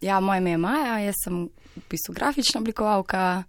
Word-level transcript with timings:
Ja, 0.00 0.20
moje 0.20 0.38
ime 0.38 0.50
je 0.50 0.58
Maja, 0.58 0.98
jaz 0.98 1.14
sem 1.24 1.48
v 1.76 1.82
bistvu 1.88 2.12
grafična 2.14 2.60
oblikovalka. 2.60 3.44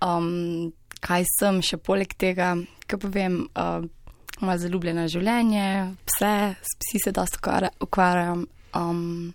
Um, 0.00 0.72
kaj 1.04 1.26
sem 1.28 1.60
še 1.60 1.76
poleg 1.76 2.14
tega, 2.16 2.54
kaj 2.88 3.00
povem, 3.02 3.36
uh, 3.52 3.84
malo 4.40 4.56
zaljubljena 4.62 5.04
življenje, 5.12 5.66
pse, 6.08 6.32
s 6.56 6.78
psi 6.80 7.02
se 7.04 7.12
dosta 7.12 7.68
ukvarjam. 7.84 8.46
Um, 8.72 9.34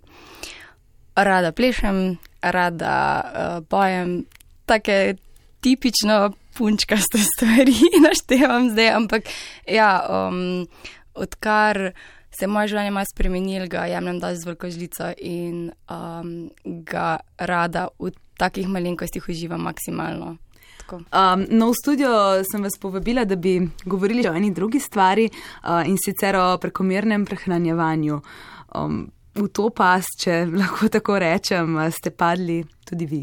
rada 1.13 1.53
plešem, 1.53 2.17
rada 2.41 2.97
uh, 3.21 3.61
pojem, 3.69 4.23
take 4.65 5.19
tipično 5.61 6.31
punčkaste 6.57 7.21
stvari 7.29 7.77
naštevam 8.01 8.71
zdaj, 8.73 8.95
ampak 8.97 9.29
ja, 9.69 10.01
um, 10.09 10.65
odkar 11.13 11.91
se 12.39 12.45
je 12.45 12.51
moje 12.51 12.71
življenje 12.71 12.91
malo 12.95 13.11
spremenilo, 13.11 13.67
ga 13.67 13.85
jemljem 13.91 14.19
da 14.23 14.31
z 14.35 14.47
veliko 14.47 14.69
žlico 14.71 15.11
in 15.17 15.71
um, 15.91 16.29
ga 16.63 17.19
rada 17.37 17.89
v 17.99 18.13
takih 18.39 18.69
malenkostih 18.71 19.27
uživam 19.27 19.65
maksimalno. 19.67 20.37
Um, 20.89 21.43
no, 21.53 21.67
v 21.69 21.77
studio 21.77 22.11
sem 22.47 22.63
vas 22.65 22.79
povabila, 22.81 23.25
da 23.27 23.35
bi 23.35 23.59
govorili 23.85 24.23
o 24.25 24.33
eni 24.33 24.49
drugi 24.55 24.79
stvari 24.79 25.27
uh, 25.29 25.83
in 25.85 25.99
sicer 26.01 26.39
o 26.39 26.45
prekomernem 26.57 27.27
prehranjevanju. 27.29 28.21
Um, 28.79 29.03
v 29.35 29.49
to 29.53 29.67
pas, 29.75 30.07
če 30.23 30.45
lahko 30.49 30.89
tako 30.89 31.19
rečem, 31.21 31.77
ste 31.93 32.09
padli 32.09 32.63
tudi 32.87 33.05
vi. 33.05 33.19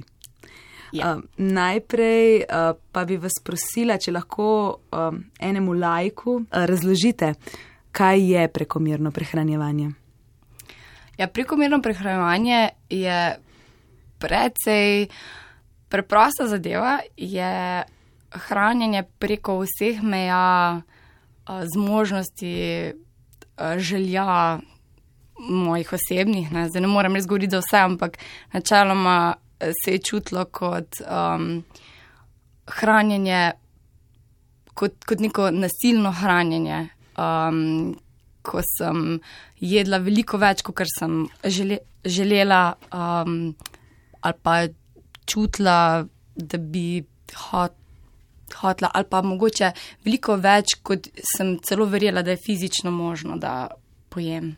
Ja. 0.95 1.17
Uh, 1.17 1.25
najprej 1.43 2.45
uh, 2.45 2.77
pa 2.93 3.03
bi 3.09 3.19
vas 3.19 3.41
prosila, 3.43 3.99
če 3.99 4.15
lahko 4.15 4.51
um, 4.95 5.25
enemu 5.43 5.75
lajku 5.81 6.37
uh, 6.45 6.63
razložite, 6.71 7.35
kaj 7.97 8.21
je 8.33 8.49
prekomerno 8.53 9.11
prehranjevanje. 9.11 9.91
Ja, 11.19 11.27
prekomerno 11.27 11.81
prehranjevanje 11.83 12.69
je 12.91 13.39
precej 14.19 15.07
preprosta 15.89 16.47
zadeva, 16.47 16.99
je 17.17 17.85
hranjenje 18.31 19.03
preko 19.19 19.63
vseh 19.63 20.03
meja, 20.03 20.83
zmožnosti, 21.73 22.93
želja 23.77 24.59
mojih 25.39 25.93
osebnih. 25.93 26.53
Ne, 26.53 26.69
Zdaj 26.69 26.83
ne 26.83 26.89
morem 26.89 27.15
res 27.15 27.27
govoriti 27.27 27.55
za 27.57 27.63
vse, 27.65 27.79
ampak 27.81 28.19
načeloma 28.53 29.35
se 29.85 29.93
je 29.93 29.99
čutilo 29.99 30.45
kot 30.45 31.01
um, 31.01 31.65
hranjenje, 32.67 33.53
kot, 34.75 35.05
kot 35.05 35.21
neko 35.21 35.51
nasilno 35.51 36.13
hranjenje 36.13 36.89
um, 37.19 37.97
ko 38.47 38.63
sem 38.63 39.19
jedla 39.61 39.99
veliko 40.03 40.39
več, 40.39 40.63
kot 40.67 40.85
sem 40.93 41.25
žele, 41.43 41.81
želela, 42.05 42.77
um, 42.95 43.55
ali 44.21 44.43
pa 44.43 44.59
čutila, 45.27 46.07
da 46.37 46.59
bi 46.59 47.03
hot, 47.49 47.75
hotla, 48.61 48.93
ali 48.95 49.09
pa 49.11 49.23
mogoče 49.27 49.73
veliko 50.07 50.37
več, 50.39 50.79
kot 50.87 51.11
sem 51.35 51.57
celo 51.67 51.89
verjela, 51.91 52.23
da 52.23 52.37
je 52.37 52.43
fizično 52.45 52.93
možno, 52.95 53.41
da 53.41 53.67
pojem. 54.13 54.55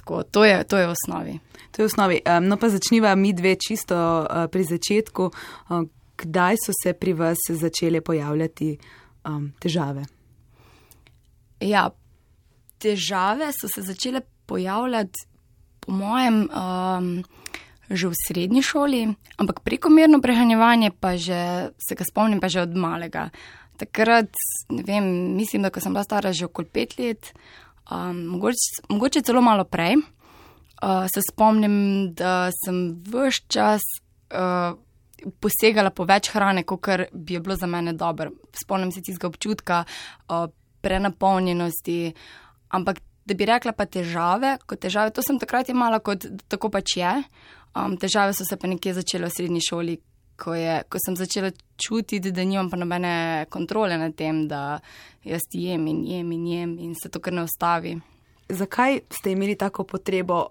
Tako, 0.00 0.22
to, 0.24 0.44
je, 0.44 0.56
to 0.68 0.80
je 0.80 0.88
v 0.88 0.94
osnovi. 0.94 1.36
To 1.72 1.82
je 1.82 1.86
v 1.86 1.90
osnovi. 1.92 2.22
Um, 2.28 2.48
no, 2.48 2.58
pa 2.60 2.68
začniva 2.72 3.14
mi 3.16 3.32
dve 3.36 3.54
čisto 3.60 3.96
uh, 3.96 4.46
pri 4.52 4.64
začetku. 4.68 5.30
Uh, 5.30 5.86
kdaj 6.20 6.60
so 6.62 6.72
se 6.76 6.92
pri 6.92 7.12
vas 7.12 7.40
začele 7.50 8.00
pojavljati 8.00 8.76
um, 9.28 9.48
težave? 9.60 10.04
Ja, 11.64 11.88
težave 12.78 13.48
so 13.56 13.68
se 13.72 13.82
začele 13.82 14.20
pojavljati, 14.46 15.26
po 15.80 15.92
mojem, 15.92 16.48
um, 16.48 17.24
že 17.90 18.08
v 18.08 18.16
srednji 18.16 18.62
šoli, 18.64 19.02
ampak 19.40 19.60
prekomerno 19.64 20.20
prehranjevanje 20.20 20.92
pa 21.00 21.16
že, 21.16 21.72
se 21.80 21.96
ga 21.96 22.04
spomnim, 22.04 22.40
pa 22.40 22.48
že 22.48 22.64
od 22.64 22.76
malega. 22.76 23.28
Takrat, 23.80 24.32
ne 24.70 24.82
vem, 24.86 25.04
mislim, 25.36 25.64
da 25.64 25.72
ko 25.72 25.80
sem 25.80 25.92
bila 25.92 26.04
stara 26.04 26.32
že 26.32 26.48
okoli 26.48 26.68
pet 26.68 26.98
let, 26.98 27.32
um, 27.90 28.36
mogoče, 28.36 28.88
mogoče 28.88 29.24
celo 29.24 29.40
malo 29.40 29.64
prej, 29.64 29.96
uh, 29.96 31.04
se 31.08 31.24
spomnim, 31.24 32.12
da 32.14 32.50
sem 32.64 33.00
vse 33.04 33.44
čas. 33.48 33.84
Uh, 34.32 34.76
Posegala 35.40 35.88
po 35.88 36.04
več 36.04 36.28
hrane, 36.34 36.66
kot 36.68 37.08
bi 37.16 37.38
bilo 37.40 37.54
za 37.56 37.64
mene 37.64 37.94
dobro. 37.96 38.34
Spomnim 38.52 38.90
se 38.92 39.00
tistega 39.00 39.30
občutka 39.30 39.78
uh, 40.28 40.50
prenapolnjenosti, 40.84 41.98
Ampak 42.74 42.98
da 43.24 43.34
bi 43.34 43.46
rekla 43.46 43.72
pa 43.72 43.86
težave, 43.86 44.56
kot 44.66 44.82
težave, 44.82 45.12
to 45.14 45.22
sem 45.24 45.38
takrat 45.40 45.70
imala, 45.72 46.00
kot 46.04 46.26
tako 46.50 46.70
pač 46.74 46.96
je. 46.98 47.12
Um, 47.74 47.96
težave 47.98 48.34
so 48.36 48.46
se 48.46 48.58
pa 48.60 48.70
nekje 48.70 48.96
začele 48.98 49.30
v 49.30 49.34
srednji 49.34 49.62
šoli, 49.64 49.94
ko, 50.40 50.54
je, 50.58 50.80
ko 50.90 51.00
sem 51.02 51.16
začela 51.18 51.52
čutiti, 51.78 52.32
da 52.34 52.44
nimam 52.44 52.70
pa 52.70 52.78
nobene 52.80 53.14
kontrole 53.50 53.98
nad 53.98 54.16
tem, 54.18 54.44
da 54.50 54.80
jaz 55.26 55.46
jem 55.54 55.86
in 55.90 56.02
jem 56.10 56.34
in 56.34 56.46
jem 56.50 56.74
in 56.88 56.98
se 56.98 57.10
to 57.10 57.22
kar 57.22 57.34
ne 57.34 57.46
ustavi. 57.46 57.94
Zakaj 58.50 59.00
ste 59.14 59.32
imeli 59.32 59.54
tako 59.56 59.86
potrebo? 59.88 60.44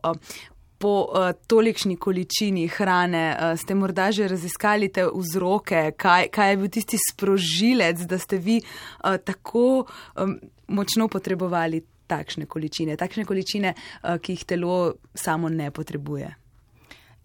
Po 0.84 1.08
uh, 1.08 1.32
tolikšni 1.48 1.96
količini 1.96 2.66
hrane 2.68 3.24
uh, 3.32 3.54
ste 3.60 3.76
morda 3.80 4.10
že 4.12 4.28
raziskali 4.28 4.92
te 4.92 5.06
vzroke, 5.08 5.94
kaj, 5.96 6.28
kaj 6.28 6.52
je 6.52 6.58
bil 6.60 6.72
tisti 6.76 7.00
sprožilec, 7.00 8.04
da 8.04 8.20
ste 8.20 8.38
vi 8.38 8.60
uh, 8.60 9.16
tako 9.16 9.86
um, 10.20 10.36
močno 10.68 11.08
potrebovali 11.08 11.80
takšne 12.12 12.46
količine, 12.52 13.00
takšne 13.00 13.24
količine, 13.26 13.74
uh, 13.74 14.20
ki 14.20 14.36
jih 14.36 14.46
telo 14.46 14.78
samo 15.16 15.50
ne 15.50 15.72
potrebuje. 15.72 16.34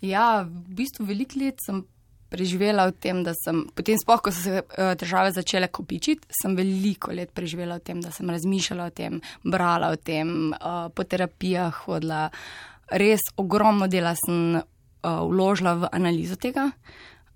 Ja, 0.06 0.46
v 0.46 0.78
bistvu 0.78 1.08
veliko 1.08 1.42
let 1.42 1.58
sem 1.64 1.82
preživela 2.28 2.86
v 2.86 2.94
tem, 3.00 3.24
da 3.24 3.32
sem, 3.34 3.64
potem 3.74 3.98
spoh, 3.98 4.20
ko 4.22 4.30
so 4.30 4.44
se 4.44 4.62
uh, 4.62 4.94
države 5.00 5.32
začele 5.34 5.68
kopičiti, 5.72 6.28
sem 6.30 6.54
veliko 6.56 7.10
let 7.10 7.32
preživela 7.34 7.80
v 7.80 7.86
tem, 7.88 8.02
da 8.04 8.12
sem 8.14 8.28
razmišljala 8.28 8.88
o 8.90 8.94
tem, 8.94 9.20
brala 9.42 9.90
o 9.90 9.96
tem, 9.96 10.52
uh, 10.52 10.92
po 10.92 11.08
terapijah 11.08 11.84
hodila. 11.88 12.28
Res 12.90 13.20
ogromno 13.36 13.88
dela 13.88 14.14
sem 14.16 14.56
uh, 14.56 14.62
vložila 15.28 15.74
v 15.74 15.90
analizo 15.92 16.36
tega. 16.36 16.70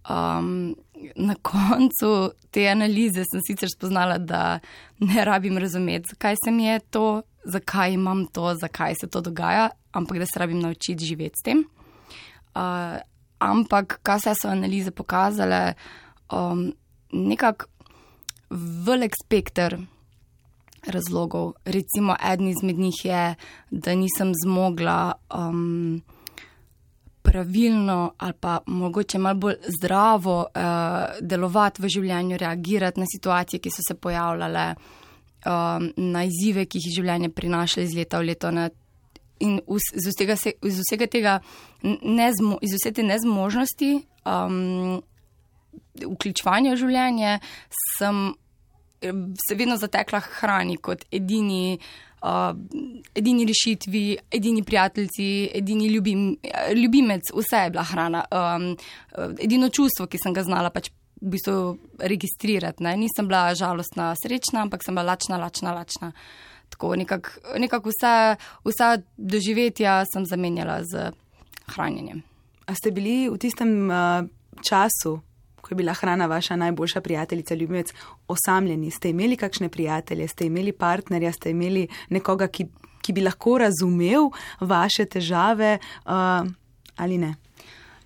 Um, 0.09 0.75
na 1.17 1.35
koncu 1.51 2.33
te 2.51 2.67
analize 2.71 3.25
sem 3.29 3.43
sicer 3.47 3.71
spoznala, 3.71 4.19
da 4.19 4.61
ne 5.01 5.25
rabim 5.25 5.59
razumeti, 5.59 6.15
zakaj 6.15 6.37
se 6.45 6.51
mi 6.51 6.65
je 6.65 6.81
to, 6.91 7.23
zakaj 7.45 7.93
imam 7.93 8.27
to, 8.27 8.55
zakaj 8.55 8.95
se 9.01 9.07
to 9.07 9.21
dogaja, 9.21 9.71
ampak 9.93 10.19
da 10.19 10.27
se 10.27 10.39
rabim 10.39 10.61
naučiti 10.61 11.05
živeti 11.05 11.39
s 11.39 11.43
tem. 11.43 11.65
Uh, 12.55 13.01
ampak, 13.39 14.01
kaj 14.03 14.21
se 14.21 14.35
so 14.41 14.49
analize 14.49 14.91
pokazale, 14.91 15.75
um, 16.33 16.73
nekako 17.13 17.67
velik 18.87 19.15
spektr 19.25 19.77
razlogov. 20.87 21.53
Recimo, 21.65 22.17
eden 22.33 22.49
izmed 22.49 22.79
njih 22.79 23.05
je, 23.05 23.35
da 23.71 23.95
nisem 23.95 24.33
zmogla. 24.45 25.13
Um, 25.35 26.03
pravilno 27.23 28.13
ali 28.19 28.33
pa 28.41 28.59
mogoče 28.67 29.19
malo 29.19 29.35
bolj 29.35 29.55
zdravo 29.79 30.39
uh, 30.41 30.63
delovati 31.21 31.83
v 31.83 31.89
življenju, 31.89 32.37
reagirati 32.37 33.01
na 33.01 33.07
situacije, 33.07 33.61
ki 33.61 33.71
so 33.71 33.85
se 33.89 33.95
pojavljale, 33.95 34.75
um, 35.47 35.93
na 35.97 36.25
izzive, 36.25 36.67
ki 36.67 36.79
jih 36.79 36.91
je 36.91 36.97
življenje 37.01 37.31
prinašalo 37.31 37.87
iz 37.87 37.95
leta 37.97 38.19
v 38.19 38.29
leto. 38.33 38.51
Na, 38.51 38.69
in 39.41 39.59
iz, 39.59 40.11
vsega, 40.11 40.37
iz 40.63 40.83
vsega 40.83 41.09
tega, 41.11 41.39
nezmo, 42.03 42.59
iz 42.63 42.77
vse 42.77 42.93
te 42.93 43.07
nezmožnosti 43.07 43.95
um, 44.27 45.01
vključevanja 46.03 46.75
v 46.75 46.83
življenje, 46.85 47.39
sem 47.97 48.23
se 49.49 49.55
vedno 49.55 49.77
zatekla 49.77 50.21
hrani 50.21 50.77
kot 50.77 51.05
edini 51.11 51.79
uh, 52.23 52.57
edini 53.15 53.45
rešitvi, 53.45 54.17
edini 54.31 54.63
prijatelji, 54.63 55.51
edini 55.55 55.87
ljubim, 55.87 56.37
ljubimec, 56.75 57.33
vse 57.35 57.65
je 57.65 57.71
bila 57.71 57.83
hrana. 57.83 58.25
Um, 58.31 58.77
edino 59.39 59.69
čustvo, 59.69 60.07
ki 60.07 60.19
sem 60.23 60.35
ga 60.35 60.45
znala 60.47 60.71
pač 60.71 60.91
v 61.23 61.35
bistvu 61.35 61.57
registrirati. 61.99 62.83
Ne. 62.83 62.97
Nisem 62.99 63.29
bila 63.31 63.55
žalostna, 63.55 64.13
srečna, 64.19 64.67
ampak 64.67 64.85
sem 64.85 64.95
bila 64.95 65.13
lačna, 65.13 65.39
lačna, 65.39 65.75
lačna. 65.75 66.13
Tako 66.73 66.97
nekako 66.97 67.59
nekak 67.61 67.87
vse, 67.87 68.37
vse 68.65 68.93
doživetja 69.17 70.03
sem 70.13 70.27
zamenjala 70.27 70.81
z 70.85 71.11
hranjenjem. 71.75 72.23
A 72.67 72.75
ste 72.75 72.91
bili 72.91 73.29
v 73.29 73.39
tistem 73.39 73.91
uh, 73.91 74.25
času, 74.63 75.21
ko 75.63 75.71
je 75.71 75.77
bila 75.79 75.95
hrana 75.95 76.27
vaša 76.27 76.57
najboljša 76.57 77.01
prijateljica, 77.01 77.55
ljubimec, 77.55 77.93
osamljeni? 78.29 78.91
Ste 78.91 79.11
imeli 79.11 79.37
kakšne 79.37 79.69
prijatelje, 79.69 80.29
ste 80.29 80.47
imeli 80.47 80.73
partnerja, 80.73 81.33
ste 81.33 81.51
imeli 81.51 81.87
nekoga, 82.11 82.49
ki, 82.49 82.67
ki 83.03 83.13
bi 83.13 83.23
lahko 83.23 83.59
razumel 83.63 84.31
vaše 84.61 85.07
težave 85.07 85.79
uh, 85.79 86.51
ali 86.97 87.19
ne? 87.19 87.35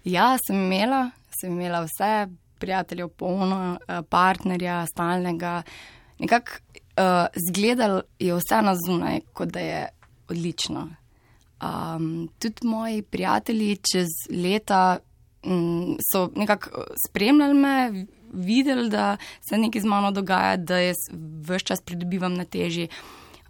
Ja, 0.04 0.36
sem 0.46 0.66
imela, 0.66 1.10
sem 1.40 1.52
imela 1.52 1.80
vse 1.88 2.28
prijatelje, 2.58 3.08
polno 3.08 3.72
uh, 3.72 4.04
partnerja, 4.08 4.84
stalnega. 4.86 5.62
Nekako 6.18 6.60
uh, 6.76 7.26
zgledal 7.48 8.02
je 8.18 8.36
vse 8.36 8.62
na 8.62 8.76
zunaj, 8.86 9.20
kot 9.32 9.48
da 9.48 9.60
je 9.60 9.88
odlično. 10.28 10.88
Um, 11.62 12.28
tudi 12.38 12.66
moji 12.66 13.02
prijatelji 13.02 13.76
čez 13.92 14.08
leta 14.30 14.98
um, 15.46 15.96
so 16.12 16.28
nekako 16.36 16.84
spremljali 17.08 17.54
me, 17.54 18.06
videli, 18.32 18.90
da 18.90 19.16
se 19.48 19.58
nekaj 19.58 19.80
z 19.80 19.84
mano 19.84 20.10
dogaja, 20.10 20.56
da 20.56 20.78
jaz 20.78 21.06
vse 21.12 21.58
čas 21.64 21.80
pridobivam 21.80 22.34
na 22.34 22.44
teži. 22.44 22.88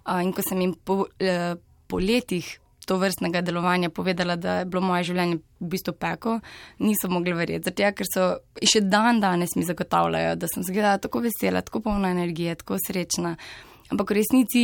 Uh, 0.06 0.22
in 0.22 0.32
ko 0.32 0.42
sem 0.42 0.60
jim 0.60 0.76
po, 0.84 0.94
uh, 0.94 1.58
po 1.86 1.98
letih 1.98 2.58
to 2.86 2.96
vrstnega 2.96 3.40
delovanja 3.42 3.90
povedala, 3.90 4.36
da 4.36 4.58
je 4.58 4.66
bilo 4.70 4.82
moje 4.86 5.08
življenje 5.08 5.40
v 5.60 5.70
bistvu 5.72 5.94
peko, 5.98 6.36
niso 6.78 7.10
mogli 7.10 7.34
verjeti. 7.34 7.66
Zato, 7.66 7.88
ker 7.98 8.06
so 8.06 8.26
še 8.62 8.84
dan 8.86 9.18
danes 9.20 9.56
mi 9.58 9.66
zagotavljajo, 9.66 10.36
da 10.38 10.50
sem 10.52 10.62
zgledala 10.62 11.02
tako 11.02 11.24
vesela, 11.26 11.64
tako 11.66 11.82
polna 11.88 12.12
energije, 12.14 12.54
tako 12.62 12.78
srečna. 12.78 13.34
Ampak 13.90 14.12
v 14.12 14.18
resnici 14.20 14.62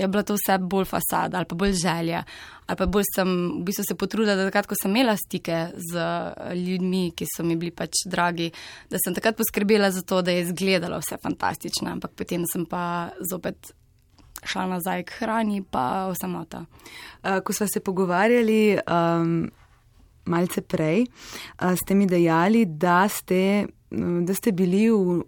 je 0.00 0.08
bilo 0.08 0.22
to 0.22 0.36
vse 0.38 0.58
bolj 0.58 0.86
fasada 0.88 1.38
ali 1.38 1.46
pa 1.46 1.54
bolj 1.54 1.72
želja. 1.72 2.22
Ali 2.66 2.78
pa 2.78 2.86
bolj 2.86 3.04
sem 3.14 3.30
v 3.58 3.64
bistvu 3.66 3.84
se 3.88 3.96
potrudila, 3.98 4.36
da 4.38 4.46
takrat, 4.48 4.68
ko 4.70 4.78
sem 4.78 4.94
imela 4.94 5.16
stike 5.18 5.58
z 5.74 6.04
ljudmi, 6.54 7.10
ki 7.16 7.26
so 7.28 7.44
mi 7.44 7.56
bili 7.58 7.74
pač 7.74 8.04
dragi, 8.06 8.50
da 8.90 9.00
sem 9.02 9.14
takrat 9.16 9.36
poskrbela 9.36 9.90
za 9.90 10.02
to, 10.02 10.22
da 10.22 10.30
je 10.30 10.46
izgledalo 10.46 11.00
vse 11.02 11.18
fantastično. 11.22 11.90
Ampak 11.90 12.14
potem 12.16 12.46
sem 12.52 12.64
pa 12.66 13.10
zopet 13.30 13.72
šla 14.44 14.66
nazaj 14.70 15.04
k 15.08 15.20
hrani, 15.20 15.62
pa 15.62 16.08
v 16.08 16.14
samota. 16.16 16.64
Uh, 17.22 17.40
ko 17.44 17.52
smo 17.52 17.68
se 17.68 17.82
pogovarjali 17.84 18.78
um, 18.78 19.50
malce 20.24 20.62
prej, 20.62 21.04
uh, 21.60 21.74
ste 21.76 21.94
mi 21.94 22.06
dejali, 22.06 22.64
da 22.64 23.08
ste, 23.08 23.66
da 23.90 24.34
ste 24.34 24.52
bili 24.52 24.86
v 24.88 25.20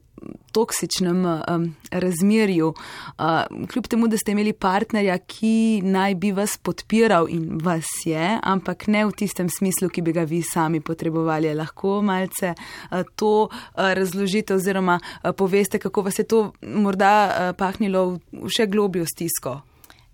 toksičnem 0.52 1.24
um, 1.26 1.64
razmerju, 1.90 2.68
uh, 2.68 3.66
kljub 3.72 3.86
temu, 3.86 4.08
da 4.08 4.18
ste 4.18 4.32
imeli 4.32 4.52
partnerja, 4.52 5.18
ki 5.18 5.80
naj 5.84 6.14
bi 6.20 6.32
vas 6.36 6.56
podpiral 6.56 7.28
in 7.30 7.58
vas 7.62 7.88
je, 8.04 8.38
ampak 8.42 8.86
ne 8.86 9.04
v 9.08 9.16
tistem 9.16 9.48
smislu, 9.50 9.88
ki 9.88 10.02
bi 10.02 10.12
ga 10.12 10.26
vi 10.28 10.42
sami 10.42 10.80
potrebovali. 10.80 11.54
Lahko 11.54 12.00
malce 12.02 12.54
uh, 12.54 13.02
to 13.16 13.48
uh, 13.48 13.92
razložite 13.96 14.54
oziroma 14.54 15.00
uh, 15.00 15.32
poveste, 15.36 15.78
kako 15.78 16.02
vas 16.08 16.18
je 16.18 16.24
to 16.28 16.52
morda 16.62 17.14
uh, 17.26 17.56
pahnilo 17.56 18.06
v, 18.10 18.46
v 18.46 18.52
še 18.52 18.68
globjo 18.70 19.06
stisko. 19.08 19.60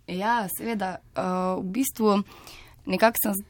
Ja, 0.08 0.46
seveda. 0.48 0.98
Uh, 1.12 1.60
v 1.60 1.78
bistvu 1.78 2.22
nekako 2.88 3.20
sem 3.22 3.44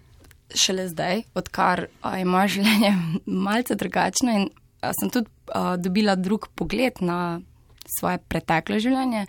šele 0.55 0.89
zdaj, 0.89 1.23
odkar 1.39 1.87
uh, 2.03 2.17
moje 2.27 2.59
življenje 2.59 2.95
malce 3.47 3.77
drugačno 3.79 4.35
in 4.35 4.49
uh, 4.49 4.93
sem 4.99 5.13
tudi 5.15 5.31
uh, 5.49 5.75
dobila 5.81 6.15
drug 6.17 6.49
pogled 6.55 7.01
na 7.01 7.41
svoje 7.89 8.21
pretekle 8.29 8.81
življenje. 8.83 9.27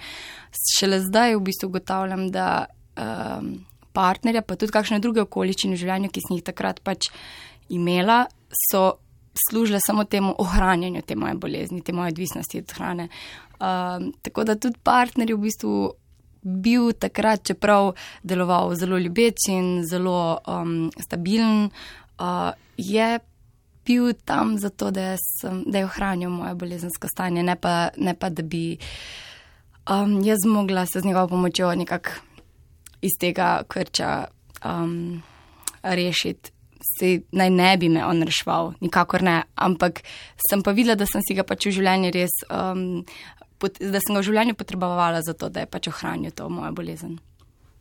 Šele 0.77 1.00
zdaj 1.06 1.38
v 1.38 1.44
bistvu 1.48 1.69
ugotavljam, 1.71 2.27
da 2.33 2.68
um, 3.00 3.54
partnerja, 3.95 4.44
pa 4.44 4.57
tudi 4.60 4.75
kakšne 4.75 5.00
druge 5.04 5.24
okoliščine 5.25 5.77
v 5.77 5.83
življenju, 5.83 6.12
ki 6.13 6.25
sem 6.25 6.38
jih 6.38 6.48
takrat 6.51 6.81
pač 6.83 7.10
imela, 7.69 8.25
so 8.69 9.00
služile 9.48 9.80
samo 9.80 10.04
temu 10.04 10.33
ohranjanju 10.42 11.01
te 11.07 11.16
moje 11.16 11.38
bolezni, 11.39 11.81
te 11.86 11.94
moje 11.95 12.13
odvisnosti 12.16 12.60
od 12.60 12.75
hrane. 12.75 13.07
Um, 13.60 14.12
tako 14.25 14.44
da 14.44 14.56
tudi 14.56 14.80
partner 14.83 15.30
je 15.30 15.38
v 15.38 15.45
bistvu 15.48 15.74
bil 16.42 16.94
takrat, 16.95 17.44
čeprav 17.48 17.94
deloval 18.24 18.74
zelo 18.80 18.98
ljubeč 18.98 19.50
in 19.51 19.83
zelo 19.88 20.39
um, 20.48 20.89
stabilen, 21.00 21.69
uh, 22.19 22.51
je 22.77 23.19
bil 23.89 24.13
tam 24.25 24.57
zato, 24.62 24.91
da, 24.94 25.15
sem, 25.18 25.63
da 25.65 25.81
je 25.81 25.88
ohranil 25.89 26.30
moje 26.30 26.53
bolezensko 26.56 27.09
stanje, 27.09 27.44
ne 27.44 27.56
pa, 27.57 27.89
ne 27.97 28.13
pa 28.13 28.30
da 28.30 28.45
bi 28.45 28.77
um, 29.89 30.19
jaz 30.25 30.45
mogla 30.45 30.86
se 30.86 31.01
z 31.01 31.06
njegovo 31.06 31.27
pomočjo 31.27 31.74
nekako 31.75 32.09
iz 33.01 33.18
tega 33.19 33.63
krča 33.68 34.27
um, 34.65 35.21
rešiti. 35.83 36.51
Se 37.00 37.19
naj 37.31 37.50
ne 37.50 37.77
bi 37.77 37.89
me 37.89 38.06
on 38.06 38.24
reševal, 38.24 38.74
nikakor 38.80 39.24
ne, 39.24 39.41
ampak 39.56 40.00
sem 40.50 40.62
pa 40.63 40.71
videla, 40.71 40.95
da 40.95 41.06
sem 41.06 41.21
si 41.27 41.35
ga 41.35 41.44
pač 41.44 41.68
v 41.68 41.74
življenju 41.75 42.12
res, 42.15 42.38
um, 42.47 43.01
pot, 43.59 43.81
da 43.81 44.00
sem 44.00 44.15
ga 44.15 44.21
v 44.21 44.27
življenju 44.30 44.56
potrebovala 44.56 45.19
za 45.25 45.35
to, 45.35 45.50
da 45.51 45.65
je 45.65 45.71
pač 45.71 45.89
ohranil 45.92 46.31
to 46.31 46.47
mojo 46.50 46.71
bolezen 46.77 47.18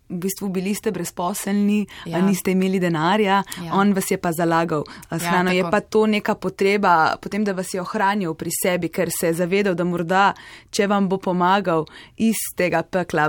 v 0.09 0.19
bistvu 0.25 0.49
bili 0.49 0.75
ste 0.75 0.91
brezposelni, 0.91 1.87
ja. 2.07 2.21
niste 2.25 2.53
imeli 2.53 2.81
denarja, 2.81 3.43
ja. 3.65 3.73
on 3.77 3.93
vas 3.93 4.11
je 4.11 4.19
pa 4.19 4.33
zalagal 4.33 4.85
s 5.11 5.23
ja, 5.23 5.31
hrano. 5.31 5.53
Ja, 5.53 5.65
je 5.65 5.71
pa 5.71 5.81
to 5.81 6.07
neka 6.07 6.35
potreba, 6.35 7.17
potem, 7.21 7.45
da 7.45 7.53
vas 7.53 7.75
je 7.75 7.81
ohranil 7.81 8.35
pri 8.35 8.53
sebi, 8.63 8.89
ker 8.89 9.13
se 9.13 9.33
je 9.33 9.39
zavedal, 9.43 9.77
da 9.77 9.85
morda, 9.85 10.33
če 10.71 10.89
vam 10.89 11.09
bo 11.09 11.21
pomagal 11.21 11.85
iz 12.17 12.41
tega 12.57 12.83
pekla, 12.83 13.29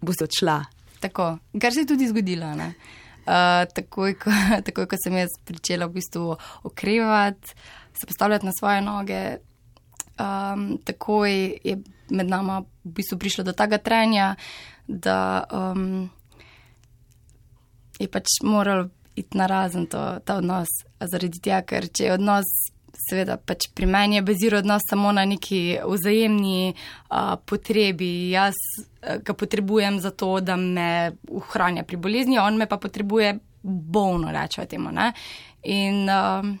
boste 0.00 0.28
odšla. 0.28 0.58
Tako, 1.04 1.34
kar 1.60 1.72
se 1.72 1.84
je 1.84 1.92
tudi 1.92 2.08
zgodilo. 2.08 2.48
Uh, 3.24 3.64
takoj, 3.76 4.16
ko, 4.20 4.32
takoj, 4.66 4.88
ko 4.88 5.00
sem 5.00 5.16
jaz 5.20 5.32
začela 5.48 5.88
v 5.88 6.00
bistvu 6.00 6.36
okrevati, 6.64 7.56
se 7.94 8.06
postavljati 8.08 8.46
na 8.48 8.52
svoje 8.56 8.80
noge, 8.84 9.24
um, 10.20 10.78
takoj 10.84 11.58
je 11.64 11.76
med 12.10 12.28
nama 12.28 12.60
v 12.84 12.92
bistvu 12.96 13.18
prišlo 13.18 13.44
do 13.44 13.52
tega 13.56 13.78
trenja, 13.78 14.34
da 14.86 15.44
um, 15.52 16.10
je 17.98 18.08
pač 18.08 18.38
moral 18.42 18.88
iti 19.14 19.38
na 19.38 19.46
razen 19.46 19.86
to, 19.86 20.02
ta 20.24 20.38
odnos. 20.42 20.68
Zaradi 21.00 21.40
tega, 21.40 21.62
ker 21.62 21.86
če 21.88 22.08
je 22.08 22.14
odnos, 22.16 22.50
seveda, 23.04 23.36
pač 23.38 23.68
pri 23.74 23.86
meni 23.90 24.18
je 24.18 24.24
baziral 24.26 24.62
odnos 24.62 24.86
samo 24.90 25.12
na 25.14 25.24
neki 25.28 25.78
vzajemni 25.84 26.74
uh, 26.74 27.34
potrebi. 27.46 28.30
Jaz 28.34 28.58
uh, 28.78 29.18
ga 29.24 29.34
potrebujem 29.34 30.00
za 30.02 30.10
to, 30.10 30.38
da 30.40 30.56
me 30.56 31.14
ohranja 31.30 31.84
pri 31.86 32.00
bolezni, 32.00 32.38
on 32.38 32.58
me 32.58 32.68
pa 32.70 32.78
potrebuje 32.80 33.36
bolno, 33.62 34.32
rečemo 34.32 34.66
temu. 34.68 34.92
Ne? 34.92 35.12
In 35.64 36.08
uh, 36.10 36.54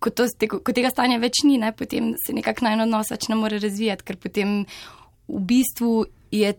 ko, 0.00 0.10
to, 0.10 0.26
ko 0.50 0.74
tega 0.76 0.90
stanja 0.92 1.20
več 1.22 1.44
ni, 1.44 1.58
ne, 1.60 1.72
potem 1.76 2.14
se 2.20 2.34
nekako 2.36 2.66
najno 2.66 2.88
odnos 2.88 3.12
več 3.12 3.28
ne 3.30 3.38
more 3.38 3.60
razvijati, 3.62 4.06
ker 4.06 4.18
potem 4.20 4.64
v 5.30 5.44
bistvu 5.46 6.04
je 6.34 6.54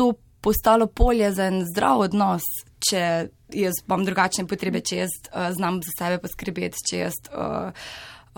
to 0.00 0.14
postalo 0.40 0.86
polje 0.86 1.28
za 1.36 1.50
en 1.52 1.60
zdrav 1.68 2.06
odnos, 2.06 2.46
če 2.88 3.28
jaz 3.52 3.80
imam 3.84 4.04
drugačne 4.06 4.46
potrebe, 4.48 4.80
če 4.80 5.02
jaz 5.02 5.16
uh, 5.28 5.50
znam 5.52 5.82
za 5.84 5.92
sebe 5.98 6.20
poskrbeti, 6.22 6.80
če 6.88 7.00
jaz 7.02 7.18
uh, 7.28 7.74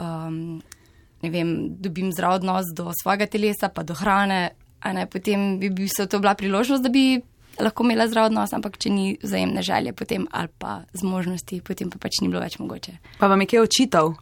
um, 0.03 0.59
vem, 1.23 1.53
dobim 1.79 2.11
zdrav 2.11 2.41
odnos 2.41 2.73
do 2.75 2.91
svojega 3.03 3.29
telesa, 3.31 3.71
pa 3.71 3.87
do 3.87 3.95
hrane. 3.95 4.57
Ne, 4.83 5.05
potem 5.07 5.61
bi, 5.61 5.71
bi 5.71 5.87
se 5.87 6.09
to 6.11 6.19
bila 6.19 6.35
priložnost, 6.35 6.83
da 6.83 6.91
bi 6.91 7.21
lahko 7.63 7.87
imela 7.87 8.09
zdrav 8.11 8.33
odnos, 8.33 8.51
ampak 8.57 8.81
če 8.83 8.91
ni 8.91 9.05
vzajemne 9.23 9.63
želje 9.63 9.93
potem, 9.95 10.27
ali 10.35 10.51
pa 10.59 10.81
zmožnosti, 10.99 11.61
potem 11.63 11.93
pa 11.93 12.01
pač 12.03 12.19
ni 12.23 12.33
bilo 12.33 12.43
več 12.43 12.59
mogoče. 12.59 12.97
Pa 13.21 13.31
vam 13.31 13.45
je 13.45 13.53
kaj 13.53 13.63
očital? 13.63 14.17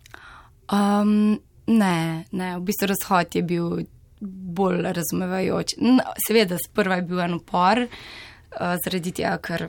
Um, 0.69 1.41
ne, 1.71 1.97
ne, 2.29 2.51
v 2.59 2.63
bistvu 2.69 2.91
razhod 2.93 3.41
je 3.41 3.43
bil 3.47 3.87
bolj 4.21 4.83
razumevajoč. 4.93 5.77
No, 5.81 6.05
seveda, 6.27 6.59
sprva 6.61 7.01
je 7.01 7.07
bil 7.09 7.21
en 7.25 7.37
upor, 7.39 7.85
uh, 7.87 8.75
zaradi 8.85 9.13
tega, 9.17 9.37
ker 9.43 9.69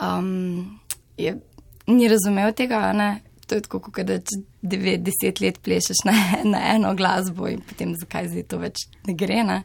um, 0.00 0.80
je, 1.16 1.36
ni 1.86 2.08
razumel 2.08 2.52
tega. 2.56 2.90
Ne? 2.96 3.10
To 3.46 3.54
je 3.54 3.64
tako, 3.66 3.80
kot 3.80 4.06
da 4.08 4.18
90 4.62 5.42
let 5.42 5.62
plešeš 5.62 6.04
na, 6.04 6.16
na 6.52 6.62
eno 6.74 6.94
glasbo 6.94 7.48
in 7.48 7.62
potem 7.64 7.94
zakaj 7.96 8.32
zdaj 8.32 8.46
to 8.50 8.60
več 8.62 8.86
ne 9.06 9.16
gre. 9.16 9.40
Ne? 9.46 9.62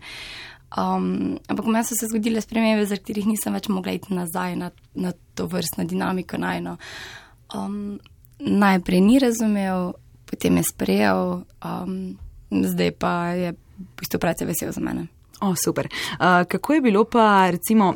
Um, 0.78 1.40
ampak 1.52 1.68
meni 1.68 1.84
so 1.84 1.98
se 2.00 2.08
zgodile 2.08 2.42
spremembe, 2.42 2.86
zaradi 2.88 3.04
katerih 3.04 3.28
nisem 3.34 3.58
več 3.58 3.68
mogla 3.68 3.98
iti 3.98 4.16
nazaj 4.16 4.56
na, 4.56 4.72
na 4.96 5.12
to 5.36 5.50
vrstno 5.52 5.84
dinamiko. 5.84 6.40
Najno. 6.40 6.78
Um, 7.56 8.00
najprej 8.40 9.02
ni 9.04 9.20
razumel, 9.20 9.92
potem 10.30 10.62
je 10.62 10.70
sprejel. 10.70 11.42
Um, 11.60 12.16
zdaj 12.52 12.92
pa 12.92 13.14
je 13.34 13.52
v 13.52 13.98
bistvu 14.00 14.20
precej 14.20 14.48
vesel 14.48 14.72
za 14.72 14.82
mene. 14.82 15.08
O, 15.42 15.56
super. 15.56 15.88
Uh, 16.14 16.44
kako 16.48 16.74
je 16.74 16.82
bilo 16.82 17.04
pa, 17.04 17.50
recimo, 17.52 17.96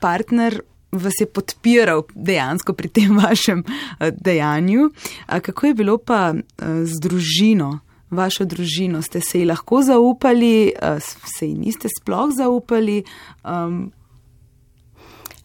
partner 0.00 0.60
vas 0.92 1.12
je 1.20 1.26
podpiral 1.26 2.02
dejansko 2.14 2.72
pri 2.72 2.88
tem 2.88 3.18
vašem 3.24 3.64
dejanju? 4.00 4.88
Uh, 5.28 5.40
kako 5.40 5.66
je 5.66 5.74
bilo 5.74 5.98
pa 5.98 6.32
uh, 6.32 6.64
z 6.84 7.00
družino, 7.02 7.78
vašo 8.10 8.44
družino? 8.44 9.02
Ste 9.02 9.20
se 9.20 9.42
ji 9.42 9.44
lahko 9.44 9.82
zaupali, 9.82 10.72
uh, 10.82 10.96
se 11.36 11.46
ji 11.46 11.54
niste 11.54 11.88
sploh 12.00 12.32
zaupali? 12.36 13.02
Um, 13.44 13.92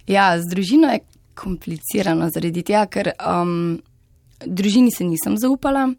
ja, 0.08 0.39
z 0.39 0.48
družino 0.55 0.91
je 0.93 1.03
komplicirano 1.36 2.29
zaradi 2.29 2.63
tega, 2.63 2.86
ker 2.88 3.12
um, 3.17 3.82
družini 4.46 4.91
se 4.91 5.03
nisem 5.03 5.38
zaupala. 5.38 5.89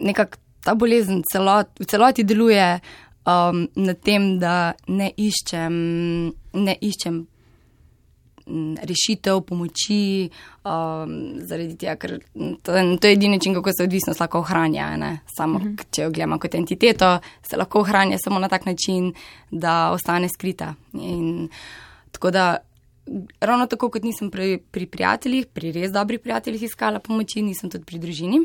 Nekako 0.00 0.43
ta 0.64 0.74
bolezen 0.74 1.22
celot, 1.32 1.68
v 1.80 1.86
celoti 1.86 2.24
deluje 2.24 2.80
um, 3.26 3.68
na 3.76 3.94
tem, 3.94 4.38
da 4.40 4.74
ne 4.88 5.10
iščem, 5.16 5.78
ne 6.56 6.76
iščem 6.80 7.22
rešitev, 8.84 9.40
pomoči, 9.48 10.28
um, 10.68 11.12
zaradi 11.48 11.78
tega, 11.80 11.94
ker 11.96 12.18
to, 12.60 12.74
to 13.00 13.08
je 13.08 13.16
edini 13.16 13.38
način, 13.38 13.54
kako 13.56 13.72
se 13.72 13.86
odvisnost 13.86 14.20
lahko 14.20 14.42
ohranja. 14.44 14.90
Ne? 15.00 15.20
Samo, 15.36 15.56
uh 15.56 15.64
mhm. 15.64 15.74
-huh. 15.74 15.84
če 15.90 16.02
jo 16.02 16.10
gledamo 16.10 16.38
kot 16.38 16.54
entiteto, 16.54 17.18
se 17.42 17.56
lahko 17.56 17.80
ohranja 17.80 18.18
samo 18.18 18.38
na 18.38 18.48
tak 18.48 18.66
način, 18.66 19.14
da 19.50 19.90
ostane 19.90 20.28
skrita. 20.28 20.74
In, 20.92 21.48
tako 22.12 22.30
da 22.30 22.56
ravno 23.40 23.66
tako 23.66 23.88
kot 23.90 24.02
nisem 24.02 24.30
pri, 24.30 24.58
pri 24.70 24.86
prijateljih, 24.86 25.46
pri 25.46 25.72
res 25.72 25.92
dobrih 25.92 26.20
prijateljih 26.20 26.62
iskala 26.62 26.98
pomoči, 26.98 27.42
nisem 27.42 27.70
tudi 27.70 27.84
pri 27.84 27.98
družini. 27.98 28.40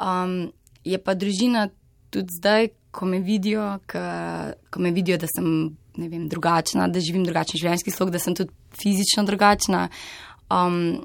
Um, 0.00 0.52
je 0.84 0.98
pa 0.98 1.14
družina 1.14 1.68
tudi 2.10 2.38
zdaj, 2.38 2.68
ko 2.90 3.06
me 3.06 3.20
vidijo, 3.22 3.78
ko, 3.86 4.00
ko 4.70 4.80
me 4.80 4.90
vidijo, 4.90 5.18
da 5.18 5.28
sem 5.30 5.76
vem, 5.96 6.28
drugačna, 6.28 6.88
da 6.88 7.00
živim 7.00 7.24
drugačen 7.24 7.60
življenjski 7.60 7.94
slog, 7.94 8.10
da 8.10 8.18
sem 8.18 8.34
tudi 8.34 8.50
fizično 8.80 9.24
drugačna, 9.28 9.88
um, 10.50 11.04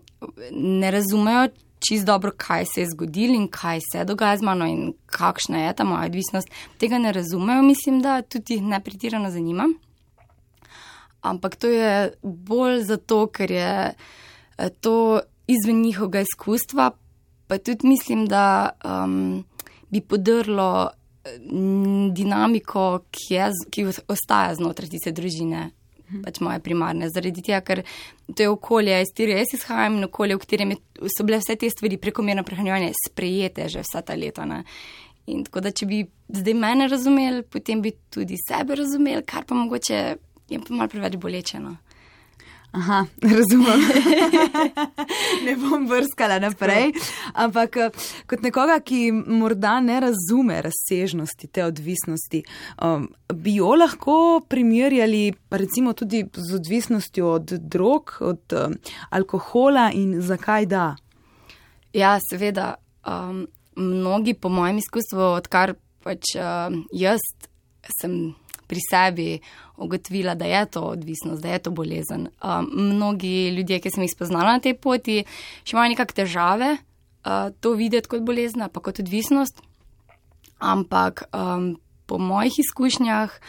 ne 0.51 0.91
razumejo 0.91 1.50
čist 1.86 2.05
dobro, 2.05 2.32
kaj 2.38 2.65
se 2.65 2.82
je 2.82 2.89
zgodilo 2.89 3.36
in 3.36 3.48
kaj 3.51 3.79
se 3.91 4.05
dogaja 4.05 4.38
z 4.38 4.41
mano 4.41 4.65
in 4.65 4.94
kakšna 5.05 5.65
je 5.65 5.74
ta 5.74 5.84
moja 5.84 6.05
odvisnost. 6.05 6.50
Tega 6.82 6.98
ne 6.98 7.12
razumejo, 7.13 7.62
mislim, 7.62 8.01
da 8.01 8.22
tudi 8.22 8.58
jih 8.58 8.63
ne 8.63 8.79
pretirano 8.84 9.32
zanima. 9.32 9.67
Ampak 11.22 11.55
to 11.55 11.67
je 11.67 12.13
bolj 12.24 12.84
zato, 12.84 13.27
ker 13.27 13.51
je 13.51 13.94
eh, 13.94 14.70
to 14.82 15.22
izven 15.48 15.82
njihovega 15.82 16.22
izkustva, 16.22 16.91
pa 17.48 17.58
tudi 17.58 17.88
mislim, 17.88 18.25
da 18.25 18.70
um, 18.86 19.44
bi 19.92 20.01
podrlo 20.01 20.89
dinamiko, 22.13 23.06
ki, 23.12 23.34
je, 23.34 23.50
ki 23.74 23.88
ostaja 24.12 24.54
znotraj 24.60 24.92
tiste 24.94 25.13
družine, 25.15 25.70
pač 26.24 26.39
moje 26.46 26.60
primarne. 26.65 27.10
Zaradi 27.10 27.42
tega, 27.46 27.62
ker 27.65 27.82
to 28.30 28.46
je 28.46 28.51
okolje, 28.51 29.00
iz 29.01 29.13
katerega 29.13 29.42
jaz 29.42 29.56
izhajam 29.58 29.98
in 30.00 30.10
okolje, 30.10 30.38
v 30.38 30.44
katerem 30.44 30.75
so 31.10 31.25
bile 31.25 31.42
vse 31.42 31.58
te 31.60 31.70
stvari 31.72 31.98
prekomerno 32.01 32.46
prehranjevanje 32.46 32.94
sprejete 33.08 33.70
že 33.74 33.82
vsa 33.86 34.04
ta 34.06 34.18
leta. 34.18 34.46
Ne. 34.46 34.62
In 35.34 35.42
tako 35.48 35.65
da, 35.65 35.74
če 35.74 35.88
bi 35.89 36.04
zdaj 36.30 36.54
mene 36.54 36.88
razumeli, 36.92 37.42
potem 37.50 37.82
bi 37.82 37.96
tudi 38.13 38.38
sebe 38.38 38.77
razumeli, 38.77 39.25
kar 39.25 39.48
pa 39.50 39.58
mogoče 39.58 40.01
je 40.50 40.62
pa 40.62 40.77
malo 40.77 40.92
preveč 40.92 41.18
bolečeno. 41.18 41.77
Aha, 42.75 43.05
razumem. 43.36 43.82
ne 45.46 45.55
bom 45.55 45.88
brskala 45.88 46.39
naprej. 46.39 46.91
Ampak 47.34 47.77
eh, 47.77 47.89
kot 48.27 48.44
nekoga, 48.44 48.79
ki 48.84 49.12
morda 49.12 49.77
ne 49.79 50.01
razume 50.03 50.60
razsežnosti 50.65 51.48
te 51.48 51.63
odvisnosti, 51.65 52.44
um, 52.84 53.08
bi 53.34 53.55
jo 53.62 53.72
lahko 53.79 54.17
primerjali 54.50 55.29
recimo 55.51 55.94
tudi 55.94 56.25
z 56.34 56.55
odvisnostjo 56.55 57.32
od 57.39 57.55
drog, 57.63 58.17
od 58.20 58.60
um, 58.60 58.75
alkohola 59.10 59.89
in 59.94 60.20
zakaj 60.22 60.65
da? 60.65 60.86
Ja, 61.94 62.17
seveda. 62.29 62.74
Um, 63.08 63.46
mnogi, 63.75 64.34
po 64.34 64.50
mojem 64.50 64.77
izkustvu, 64.84 65.22
odkar 65.39 65.75
pač 66.03 66.36
um, 66.36 66.84
jaz 66.91 67.24
sem 68.01 68.36
pri 68.67 68.82
sebi 68.82 69.29
ugotovila, 69.77 70.36
da 70.36 70.46
je 70.46 70.65
to 70.65 70.82
odvisnost, 70.82 71.44
da 71.44 71.50
je 71.50 71.60
to 71.60 71.72
bolezen. 71.72 72.27
Um, 72.44 72.70
mnogi 72.74 73.50
ljudje, 73.50 73.79
ki 73.79 73.91
sem 73.91 74.03
jih 74.03 74.12
spoznala 74.13 74.58
na 74.58 74.63
tej 74.63 74.77
poti, 74.79 75.24
še 75.63 75.75
imajo 75.75 75.94
nekakšne 75.96 76.24
težave 76.24 76.72
uh, 76.77 77.51
to 77.60 77.75
videti 77.75 78.12
kot 78.12 78.25
bolezen, 78.25 78.67
pa 78.72 78.84
kot 78.84 79.00
odvisnost. 79.03 79.62
Ampak 80.60 81.27
um, 81.36 81.75
po 82.05 82.17
mojih 82.17 82.53
izkušnjah 82.63 83.39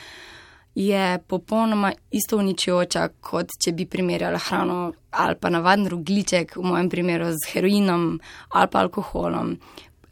je 0.76 1.18
popolnoma 1.28 1.92
isto 2.10 2.36
uničujoča, 2.36 3.08
kot 3.20 3.54
če 3.64 3.72
bi 3.72 3.86
primerjala 3.88 4.38
hrano 4.38 4.92
ali 5.16 5.36
pa 5.40 5.48
navaden 5.48 5.88
rogliček, 5.88 6.56
v 6.56 6.64
mojem 6.68 6.90
primeru 6.92 7.30
z 7.32 7.52
heroinom 7.54 8.18
ali 8.50 8.68
pa 8.72 8.82
alkoholom. 8.84 9.56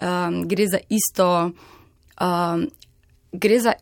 Um, 0.00 0.40
gre 0.48 0.66
za 0.68 0.80
isto. 0.88 1.50
Um, 2.20 2.70
Gre 3.34 3.56
za 3.58 3.72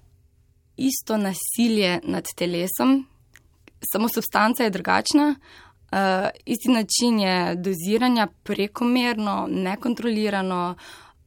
isto 0.76 1.16
nasilje 1.16 2.00
nad 2.04 2.24
telesom, 2.36 3.06
samo 3.92 4.08
substanca 4.08 4.64
je 4.64 4.70
drugačna. 4.70 5.34
Uh, 5.92 5.98
isti 6.44 6.70
način 6.70 7.20
je 7.20 7.54
doziranja, 7.54 8.28
prekomerno, 8.42 9.46
nekontrolirano, 9.50 10.74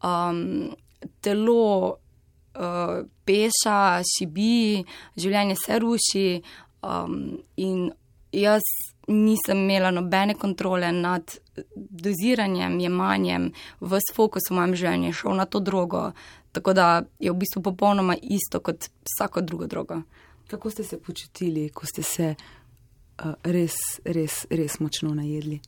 um, 0.03 0.75
telo 1.21 1.89
uh, 1.89 3.05
peša, 3.25 4.01
šibi, 4.17 4.83
življenje 5.15 5.55
se 5.65 5.79
ruši. 5.79 6.41
Um, 6.81 7.37
in 7.57 7.91
jaz 8.31 8.61
nisem 9.07 9.57
imela 9.57 9.91
nobene 9.91 10.33
kontrole 10.33 10.91
nad 10.91 11.37
doziranjem, 11.75 12.79
jemanjem, 12.79 13.51
vse 13.81 14.15
fokus 14.15 14.49
v 14.49 14.57
mojem 14.57 14.75
življenju 14.75 15.11
je 15.11 15.19
šel 15.21 15.37
na 15.37 15.45
to 15.45 15.59
drogo. 15.59 16.09
Tako 16.55 16.73
da 16.73 17.03
je 17.19 17.31
v 17.31 17.35
bistvu 17.35 17.61
popolnoma 17.61 18.15
isto 18.21 18.59
kot 18.59 18.87
vsako 19.03 19.41
drugo 19.41 19.67
drogo. 19.67 20.01
Kako 20.47 20.69
ste 20.69 20.83
se 20.83 20.99
počutili, 21.01 21.69
ko 21.69 21.85
ste 21.85 22.03
se 22.03 22.35
uh, 22.35 23.33
res, 23.43 23.75
res, 24.05 24.45
res 24.49 24.79
močno 24.79 25.11
najedli? 25.15 25.59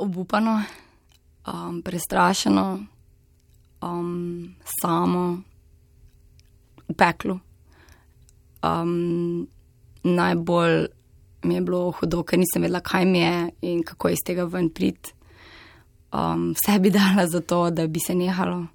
Obupano, 0.00 0.62
um, 1.46 1.82
prestrašeno, 1.82 2.64
um, 3.82 4.54
samo, 4.80 5.42
v 6.88 6.96
peklu. 6.96 7.38
Um, 8.62 9.46
najbolj 10.02 10.86
mi 11.42 11.54
je 11.54 11.60
bilo 11.60 11.90
hudo, 11.90 12.24
ker 12.24 12.40
nisem 12.40 12.64
vedela, 12.64 12.80
kaj 12.80 13.04
mi 13.04 13.20
je 13.20 13.50
in 13.60 13.82
kako 13.84 14.08
iz 14.08 14.24
tega 14.24 14.48
ven 14.48 14.70
priti 14.72 15.12
um, 16.12 16.52
vse 16.54 16.78
bi 16.78 16.90
dala 16.90 17.26
za 17.26 17.40
to, 17.40 17.70
da 17.70 17.86
bi 17.86 18.00
se 18.06 18.14
nehalo. 18.14 18.66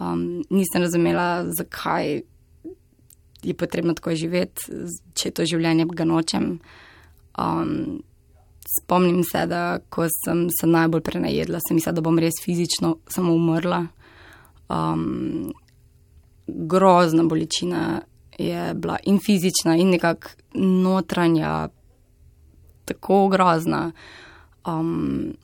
Um, 0.00 0.42
nisem 0.50 0.82
razumela, 0.82 1.44
zakaj 1.58 2.22
je 3.42 3.54
potrebno 3.54 3.94
tako 3.94 4.14
živeti, 4.14 4.72
če 5.14 5.30
to 5.30 5.44
življenje 5.46 5.86
ga 5.92 6.06
nočem. 6.08 6.58
Um, 7.38 8.02
spomnim 8.80 9.22
se, 9.24 9.44
da 9.46 9.78
ko 9.92 10.06
sem 10.08 10.46
se 10.60 10.66
najbolj 10.66 11.04
prenajedla, 11.04 11.60
sem 11.60 11.78
mislila, 11.78 11.98
da 11.98 12.04
bom 12.04 12.18
res 12.18 12.40
fizično 12.44 12.96
samo 13.10 13.34
umrla. 13.36 13.84
Um, 14.72 15.52
grozna 16.46 17.24
bolečina 17.28 18.00
je 18.38 18.74
bila 18.74 18.98
in 19.06 19.20
fizična, 19.22 19.76
in 19.76 19.92
nekako 19.94 20.28
notranja, 20.54 21.68
tako 22.84 23.28
grozna. 23.28 23.90
Um, 24.66 25.34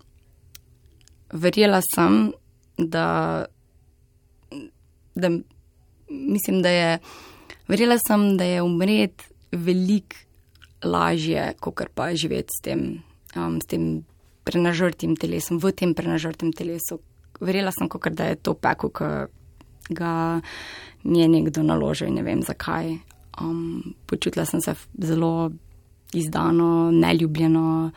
verjela 1.33 1.81
sem, 1.95 2.33
da, 2.79 3.47
da 5.15 5.31
mislim, 6.11 6.63
da 6.63 6.69
je, 6.69 6.99
verjela 7.69 7.99
sem, 7.99 8.37
da 8.37 8.45
je 8.45 8.63
umret 8.63 9.23
veliko 9.53 10.17
lažje, 10.85 11.53
kot 11.61 11.83
pa 11.95 12.15
živeti 12.15 12.55
s 12.57 12.63
tem, 12.65 13.03
um, 13.37 13.61
s 13.61 13.69
tem 13.69 14.03
prenažrtim 14.45 15.17
telesom, 15.17 15.61
v 15.61 15.73
tem 15.77 15.95
prenažrtem 15.95 16.53
telesu. 16.57 17.01
Verjela 17.41 17.73
sem, 17.73 17.89
kot 17.89 18.09
da 18.17 18.31
je 18.31 18.41
to 18.41 18.55
peko, 18.55 18.89
ki 18.89 19.95
ga 19.95 20.41
mi 21.05 21.21
je 21.21 21.29
nekdo 21.29 21.63
naložil 21.63 22.09
in 22.09 22.21
ne 22.21 22.25
vem 22.25 22.43
zakaj. 22.43 22.95
Um, 23.41 23.95
počutila 24.07 24.45
sem 24.45 24.61
se 24.61 24.75
zelo 24.99 25.51
izdano, 26.13 26.91
neljubljeno, 26.93 27.91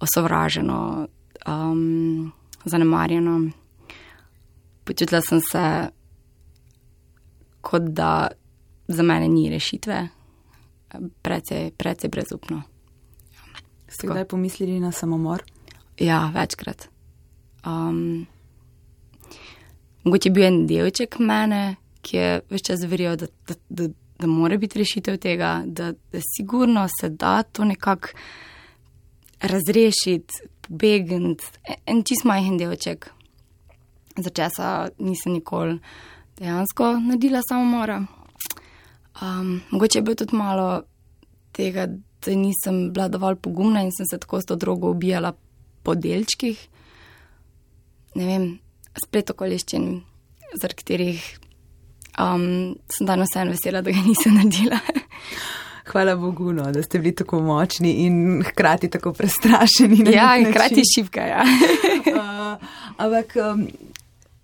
osovraženo. 0.00 1.08
Um, 1.46 2.32
zanemarjeno. 2.64 3.50
Počutila 4.84 5.20
sem 5.20 5.40
se, 5.40 5.88
kot 7.60 7.82
da 7.82 8.28
za 8.88 9.02
mene 9.02 9.28
ni 9.28 9.50
rešitve, 9.50 10.08
precej, 11.22 11.70
precej 11.76 12.10
brezupno. 12.10 12.62
Ste 13.88 14.06
kdaj 14.06 14.24
pomislili 14.24 14.80
na 14.80 14.92
samomor? 14.92 15.42
Ja, 15.98 16.32
večkrat. 16.34 16.88
Um, 17.66 18.26
mogoče 20.04 20.28
je 20.28 20.32
bil 20.32 20.44
en 20.44 20.66
delček 20.66 21.18
mene, 21.18 21.76
ki 22.02 22.16
je 22.16 22.30
več 22.50 22.66
čas 22.66 22.82
verjel, 22.88 23.16
da, 23.16 23.28
da, 23.46 23.54
da, 23.68 23.88
da 24.18 24.30
mora 24.30 24.56
biti 24.58 24.80
rešitev 24.80 25.18
tega, 25.22 25.62
da, 25.66 25.92
da 25.92 26.22
sigurno 26.36 26.86
se 27.00 27.08
da 27.08 27.42
to 27.42 27.64
nekako 27.64 28.08
razrešiti, 29.42 30.48
pobegniti, 30.66 31.44
en 31.86 32.02
čist 32.06 32.24
majhen 32.28 32.58
delček, 32.60 33.10
za 34.16 34.30
česa 34.30 34.88
nisem 34.98 35.36
nikoli 35.38 35.78
dejansko 36.38 36.96
naredila 37.00 37.42
samomora. 37.48 38.02
Um, 39.22 39.60
mogoče 39.70 39.98
je 39.98 40.02
bilo 40.02 40.14
tudi 40.14 40.36
malo 40.36 40.82
tega, 41.52 41.86
da 42.24 42.34
nisem 42.34 42.92
bila 42.92 43.08
dovolj 43.08 43.36
pogumna 43.36 43.82
in 43.82 43.92
sem 43.92 44.06
se 44.06 44.18
tako 44.18 44.40
s 44.40 44.46
to 44.46 44.56
drogo 44.56 44.90
ubijala 44.90 45.32
po 45.82 45.94
delčkih. 45.94 46.68
Ne 48.14 48.26
vem, 48.26 48.48
splet 49.04 49.30
okoliščin, 49.30 49.86
zaradi 50.54 50.78
katerih 50.80 51.22
um, 52.18 52.74
sem 52.88 53.06
danes 53.06 53.34
vesela, 53.34 53.82
da 53.82 53.90
ga 53.90 54.04
nisem 54.06 54.34
naredila. 54.34 54.80
hvala 55.92 56.16
Bogu, 56.16 56.52
no, 56.52 56.66
da 56.72 56.82
ste 56.82 56.98
bili 56.98 57.14
tako 57.14 57.40
močni 57.40 57.92
in 58.06 58.42
hkrati 58.46 58.90
tako 58.90 59.12
prestrašeni. 59.12 60.04
Ja, 60.14 60.36
in 60.36 60.50
hkrati 60.50 60.82
šipka. 60.94 61.20
Ja. 61.20 61.42
uh, 62.16 62.68
ampak 62.96 63.36
um, 63.36 63.66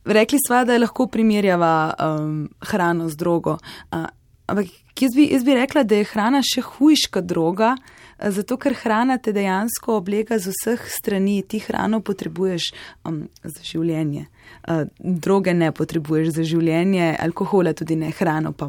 rekli 0.04 0.38
smo, 0.46 0.64
da 0.64 0.72
je 0.72 0.84
lahko 0.84 1.06
primerjava 1.06 1.94
um, 1.98 2.48
hrano 2.60 3.08
z 3.08 3.16
drogo. 3.16 3.58
Uh, 3.92 4.04
ampak 4.46 4.66
jaz 5.00 5.14
bi, 5.14 5.28
jaz 5.32 5.44
bi 5.44 5.54
rekla, 5.54 5.82
da 5.82 6.02
je 6.02 6.10
hrana 6.12 6.42
še 6.44 6.64
hujša 6.64 7.20
droga, 7.20 7.76
Zato, 8.18 8.56
ker 8.58 8.74
hrana 8.74 9.14
te 9.22 9.30
dejansko 9.30 10.00
oblega 10.00 10.40
z 10.42 10.50
vseh 10.50 10.86
strani, 10.90 11.36
ti 11.46 11.60
hrano 11.62 12.00
potrebuješ 12.02 12.72
um, 13.06 13.20
za 13.46 13.62
življenje. 13.62 14.24
Uh, 14.66 14.88
droge 14.98 15.54
ne 15.54 15.70
potrebuješ 15.70 16.32
za 16.34 16.42
življenje, 16.42 17.12
alkohola 17.14 17.76
tudi 17.78 17.94
ne, 18.00 18.10
hrano 18.18 18.50
pa 18.58 18.66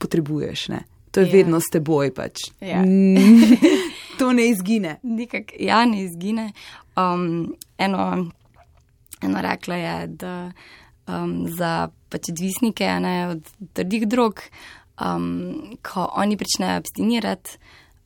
potrebuješ. 0.00 0.62
Ne? 0.72 0.80
To 1.10 1.20
je 1.20 1.26
ja. 1.26 1.32
vedno 1.32 1.60
s 1.60 1.70
teboj. 1.72 2.14
Pač. 2.14 2.50
Ja. 2.60 2.82
to 4.18 4.32
ne 4.32 4.48
izgine. 4.48 4.98
Nikak, 5.02 5.52
ja, 5.60 5.84
ne 5.84 6.04
izgine. 6.04 6.52
Um, 6.96 7.54
eno, 7.78 8.26
eno 9.22 9.42
rekla 9.42 9.76
je, 9.76 10.06
da 10.06 10.34
um, 11.08 11.46
za 11.48 11.88
pač 12.08 12.30
odvisnike 12.32 12.86
ne, 13.00 13.16
od 13.28 13.50
trdih 13.72 14.06
drog, 14.08 14.42
um, 15.00 15.76
ko 15.82 16.06
oni 16.16 16.36
pričnejo 16.36 16.80
abstinirati. 16.82 17.58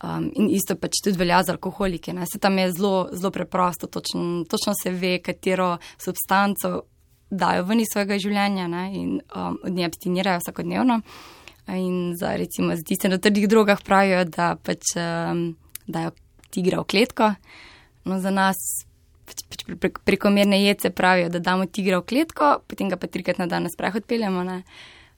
Um, 0.05 0.27
in 0.37 0.51
isto 0.53 0.77
pač 0.77 0.99
tudi 1.05 1.17
velja 1.17 1.43
za 1.47 1.55
alkoholike. 1.55 2.13
Ne. 2.13 2.27
Se 2.29 2.39
tam 2.39 2.59
je 2.59 2.73
zelo, 2.73 3.09
zelo 3.13 3.31
preprosto, 3.33 3.87
točno, 3.87 4.45
točno 4.45 4.75
se 4.83 4.91
ve, 4.91 5.19
katero 5.25 5.79
substanco 5.99 6.83
dajo 7.31 7.65
ven 7.65 7.81
iz 7.81 7.89
svojega 7.93 8.19
življenja 8.21 8.67
ne, 8.69 8.85
in 8.95 9.15
um, 9.35 9.57
od 9.65 9.73
nje 9.73 9.89
abstinirajo 9.89 10.43
vsakodnevno. 10.43 11.01
In 11.69 12.17
za, 12.17 12.35
recimo, 12.37 12.77
za 12.77 12.83
tiste 12.83 13.09
na 13.09 13.19
trdih 13.19 13.49
drogah 13.49 13.81
pravijo, 13.83 14.25
da 14.29 14.55
pač 14.57 14.95
um, 15.01 15.57
dajo 15.87 16.13
tigra 16.53 16.83
v 16.83 16.89
kletko. 16.93 17.31
No, 18.05 18.21
za 18.21 18.31
nas 18.31 18.61
pač, 19.25 19.45
pač 19.49 19.65
pre, 19.65 19.77
pre, 19.81 19.91
prekomerne 20.05 20.61
jedce 20.61 20.93
pravijo, 20.93 21.31
da 21.33 21.41
damo 21.41 21.67
tigra 21.67 22.03
v 22.03 22.09
kletko, 22.13 22.59
potem 22.69 22.93
ga 22.93 23.01
pa 23.01 23.09
trikrat 23.09 23.41
na 23.41 23.49
dan 23.49 23.71
sprehod 23.73 24.05
peljemo. 24.05 24.45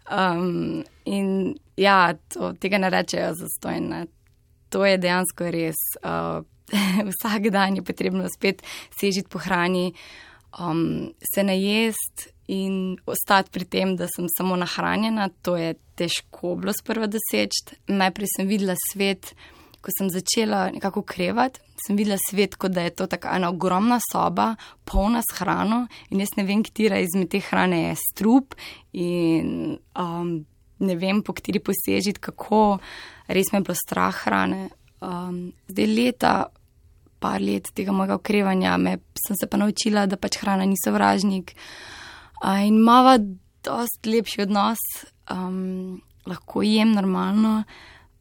Um, 0.06 0.84
in 1.04 1.56
ja, 1.74 2.14
to, 2.30 2.54
tega 2.62 2.78
ne 2.78 2.92
rečejo 2.94 3.34
za 3.34 3.50
stojne 3.50 4.06
to 4.68 4.84
je 4.84 4.98
dejansko 4.98 5.50
res. 5.50 5.80
Uh, 6.02 6.44
vsak 7.10 7.50
dan 7.54 7.78
je 7.78 7.82
potrebno 7.86 8.28
spet 8.28 8.62
sežiti 9.00 9.30
po 9.30 9.38
hrani, 9.38 9.92
um, 10.60 11.12
se 11.34 11.44
najest 11.46 12.28
in 12.46 12.96
ostati 13.06 13.50
pri 13.50 13.64
tem, 13.64 13.96
da 13.96 14.06
sem 14.06 14.26
samo 14.30 14.56
nahranjena. 14.56 15.28
To 15.42 15.56
je 15.56 15.74
težko 15.98 16.54
bilo 16.60 16.72
sprva 16.76 17.08
doseči. 17.10 17.78
Najprej 17.88 18.30
sem 18.36 18.48
videla 18.48 18.76
svet, 18.92 19.32
ko 19.82 19.94
sem 19.94 20.10
začela 20.10 20.66
nekako 20.74 21.02
krevati. 21.02 21.60
Sem 21.86 21.98
videla 21.98 22.18
svet, 22.30 22.56
kot 22.56 22.74
da 22.74 22.86
je 22.86 22.94
to 22.96 23.06
tako 23.10 23.34
ena 23.34 23.50
ogromna 23.50 23.98
soba, 24.12 24.54
polna 24.84 25.20
s 25.22 25.34
hrano, 25.38 25.86
in 26.10 26.22
jaz 26.22 26.36
ne 26.38 26.46
vem, 26.48 26.62
katera 26.64 26.98
izmed 27.02 27.30
te 27.30 27.42
hrane 27.44 27.82
je 27.82 27.96
strup, 28.00 28.56
in 28.96 29.76
um, 29.98 30.30
ne 30.78 30.96
vem, 30.96 31.20
po 31.22 31.34
kateri 31.36 31.60
posežiti, 31.60 32.22
kako 32.30 32.78
res 33.28 33.52
me 33.52 33.60
je 33.60 33.66
bilo 33.68 33.76
strah 33.76 34.22
hrane. 34.24 34.70
Um, 35.04 35.50
zdaj 35.68 35.90
leta, 35.92 36.32
par 37.20 37.44
let 37.44 37.68
tega 37.76 37.92
mojega 37.92 38.16
okrevanja, 38.16 38.78
me, 38.80 38.96
sem 39.20 39.36
se 39.36 39.48
pa 39.50 39.60
naučila, 39.60 40.06
da 40.08 40.16
pač 40.16 40.40
hrana 40.40 40.64
ni 40.64 40.80
sovražnik 40.80 41.52
uh, 41.52 41.96
in 42.44 42.80
mava 42.84 43.16
dost 43.64 44.06
lepši 44.06 44.42
odnos, 44.46 44.82
um, 45.30 46.00
lahko 46.26 46.62
jem 46.62 46.92
normalno. 46.96 47.62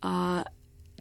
Uh, 0.03 0.43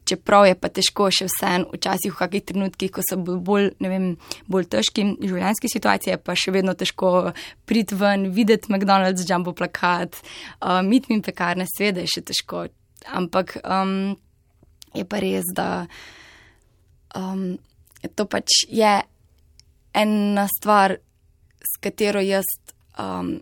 Čeprav 0.04 0.44
je 0.44 0.54
pa 0.60 0.68
težko 0.68 1.06
še 1.08 1.24
vseeno, 1.30 1.70
včasih 1.72 2.12
v 2.12 2.18
kakih 2.18 2.42
trenutkih, 2.44 2.90
ko 2.92 3.00
so 3.00 3.16
bolj, 3.16 3.70
vem, 3.80 4.10
bolj 4.52 4.66
težki 4.74 5.06
življenjski 5.16 5.70
situacije, 5.72 6.18
pa 6.20 6.34
še 6.36 6.52
vedno 6.52 6.74
težko 6.76 7.32
priti 7.64 7.96
ven, 7.96 8.26
videti 8.36 8.68
McDonald's, 8.68 9.24
jumbo 9.24 9.54
plakat, 9.56 10.20
um, 10.60 10.84
mit 10.92 11.08
mi 11.08 11.22
pekarne, 11.24 11.64
sveda 11.72 12.04
je 12.04 12.12
še 12.18 12.24
težko, 12.28 12.66
ampak 13.16 13.56
um, 13.64 14.12
je 14.92 15.06
pa 15.08 15.22
res, 15.24 15.48
da 15.56 15.86
um, 17.16 17.56
to 18.12 18.28
pač 18.28 18.60
je 18.68 18.92
ena 19.96 20.46
stvar, 20.52 20.98
s 21.64 21.80
katero 21.80 22.20
jaz, 22.20 22.44
um, 22.98 23.36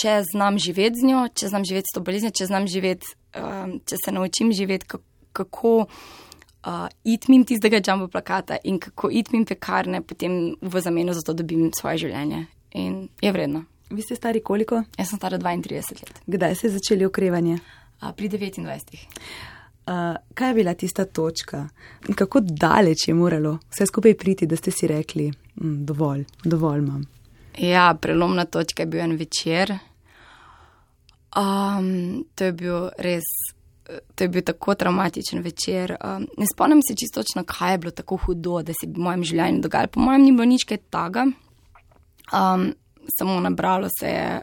če 0.00 0.22
znam 0.32 0.58
živeti 0.58 1.00
z 1.00 1.08
njo, 1.08 1.26
če 1.34 1.48
znam 1.48 1.64
živeti 1.68 1.90
s 1.90 1.96
to 1.96 2.02
boleznijo, 2.04 2.34
če 2.38 2.46
znam 2.46 2.66
živeti, 2.66 3.14
um, 3.36 3.78
če 3.86 4.00
se 4.04 4.12
naučim 4.12 4.52
živeti, 4.52 4.98
kako. 5.32 5.86
Uh, 6.62 6.86
itmim 7.02 7.42
tistega 7.42 7.80
jumbo 7.82 8.06
plakata 8.06 8.54
in 8.62 8.76
kako 8.78 9.08
itmim 9.10 9.42
pekarne, 9.42 9.98
potem 10.06 10.54
v 10.62 10.80
zameno 10.80 11.10
za 11.10 11.24
to 11.26 11.34
dobim 11.34 11.72
svoje 11.74 12.04
življenje. 12.04 12.44
In 12.78 13.08
je 13.18 13.32
vredno. 13.34 13.64
Vi 13.90 14.04
ste 14.06 14.14
stari 14.14 14.38
koliko? 14.46 14.84
Jaz 14.94 15.10
sem 15.10 15.18
stara 15.18 15.40
32 15.42 15.98
let. 15.98 16.20
Kdaj 16.30 16.54
ste 16.60 16.70
začeli 16.70 17.08
okrevanje? 17.08 17.58
pri 18.16 18.28
29. 18.28 19.06
Uh, 19.86 20.16
kaj 20.34 20.50
je 20.50 20.54
bila 20.54 20.74
tista 20.74 21.04
točka 21.04 21.68
in 22.08 22.14
kako 22.14 22.40
daleč 22.40 23.08
je 23.08 23.14
moralo 23.14 23.58
vse 23.70 23.86
skupaj 23.86 24.14
priti, 24.14 24.46
da 24.46 24.56
ste 24.56 24.70
si 24.70 24.86
rekli, 24.86 25.30
mm, 25.30 25.84
dovolj, 25.86 26.24
dovolj 26.44 26.78
imam? 26.78 27.04
Ja, 27.58 27.94
prelomna 28.00 28.44
točka 28.44 28.82
je 28.82 28.86
bil 28.86 29.00
en 29.00 29.16
večer. 29.16 29.78
Um, 31.36 32.24
to 32.34 32.44
je 32.44 32.52
bil 32.52 32.90
res, 32.98 33.24
to 34.14 34.24
je 34.24 34.28
bil 34.28 34.42
tako 34.44 34.74
traumatičen 34.74 35.42
večer. 35.42 35.96
Um, 36.04 36.26
ne 36.38 36.46
spomnim 36.54 36.80
se 36.82 36.96
čisto 36.96 37.22
točno, 37.22 37.44
kaj 37.44 37.74
je 37.74 37.78
bilo 37.78 37.90
tako 37.90 38.16
hudo, 38.16 38.62
da 38.62 38.72
se 38.72 38.86
je 38.86 38.92
v 38.92 39.00
mojem 39.00 39.24
življenju 39.24 39.60
dogajalo. 39.60 39.92
Po 39.92 40.00
mojem, 40.00 40.22
ni 40.22 40.32
bilo 40.32 40.48
nič 40.48 40.64
kaj 40.68 40.80
taga, 40.90 41.26
um, 42.32 42.72
samo 43.18 43.40
nabralo 43.40 43.88
se 44.00 44.08
je 44.08 44.42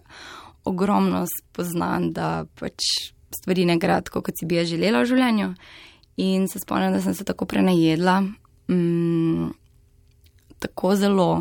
ogromno 0.65 1.25
spoznanj, 1.29 2.11
da 2.13 2.45
pač 2.59 2.89
stvari 3.33 3.65
ne 3.65 3.77
gre 3.77 4.01
tako, 4.05 4.21
kot 4.25 4.37
si 4.37 4.45
bi 4.45 4.57
jaz 4.57 4.69
želela 4.69 5.01
v 5.01 5.09
življenju. 5.13 5.53
In 6.25 6.47
se 6.51 6.59
spomnim, 6.59 6.93
da 6.93 7.01
sem 7.01 7.13
se 7.13 7.23
tako 7.23 7.45
prenajedla, 7.45 8.21
mm, 8.69 9.49
tako 10.59 10.95
zelo. 10.95 11.31